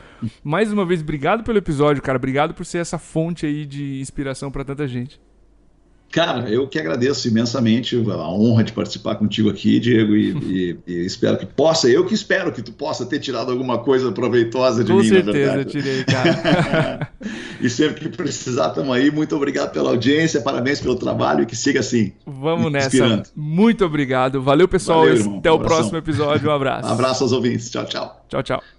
mais 0.44 0.72
uma 0.72 0.86
vez, 0.86 1.02
obrigado 1.02 1.44
pelo 1.44 1.58
episódio, 1.58 2.02
cara. 2.02 2.18
Obrigado 2.18 2.54
por 2.54 2.66
ser 2.66 2.80
essa 2.80 2.98
fonte 2.98 3.46
aí 3.46 3.66
de 3.66 4.00
inspiração 4.00 4.52
para 4.52 4.64
tanta 4.64 4.88
gente. 4.88 5.20
Cara, 6.12 6.50
eu 6.50 6.68
que 6.68 6.80
agradeço 6.80 7.28
imensamente 7.28 7.96
a 7.96 8.30
honra 8.30 8.64
de 8.64 8.74
participar 8.74 9.16
contigo 9.16 9.50
aqui, 9.50 9.80
Diego, 9.80 10.16
e, 10.16 10.32
e, 10.44 10.78
e, 10.88 11.06
espero 11.06 11.38
que 11.38 11.46
possa, 11.46 11.88
eu 11.88 12.06
que 12.06 12.14
espero 12.14 12.52
que 12.52 12.62
tu 12.62 12.72
possa 12.72 13.06
ter 13.06 13.20
tirado 13.20 13.52
alguma 13.52 13.78
coisa 13.78 14.12
proveitosa 14.12 14.84
de 14.84 14.92
Com 14.92 15.00
mim, 15.00 15.08
certeza, 15.08 15.26
na 15.26 15.56
verdade. 15.56 15.78
eu 15.78 15.84
tirei, 15.84 16.04
cara. 16.04 17.10
e 17.62 17.70
sempre 17.70 18.02
que 18.02 18.10
precisar, 18.10 18.70
estamos 18.70 18.96
aí. 18.96 19.12
Muito 19.12 19.36
obrigado 19.36 19.72
pela 19.72 19.92
audiência, 19.92 20.42
parabéns 20.42 20.82
pelo 20.82 20.96
trabalho 20.96 21.44
e 21.44 21.46
que 21.46 21.56
siga 21.56 21.80
assim. 21.80 22.12
Vamos 22.26 22.72
nessa. 22.72 23.24
Muito 23.36 23.86
obrigado. 23.86 24.42
Valeu, 24.42 24.68
pessoal. 24.68 25.06
Valeu, 25.06 25.38
Até 25.38 25.52
um 25.52 25.56
o 25.56 25.60
próximo 25.60 25.98
episódio. 25.98 26.50
Um 26.50 26.54
abraço. 26.54 26.88
Um 26.88 26.92
abraço 26.92 27.24
aos 27.24 27.32
ouvintes. 27.32 27.70
Tchau, 27.70 27.86
tchau. 27.86 28.26
Tchau, 28.30 28.44
tchau. 28.44 28.79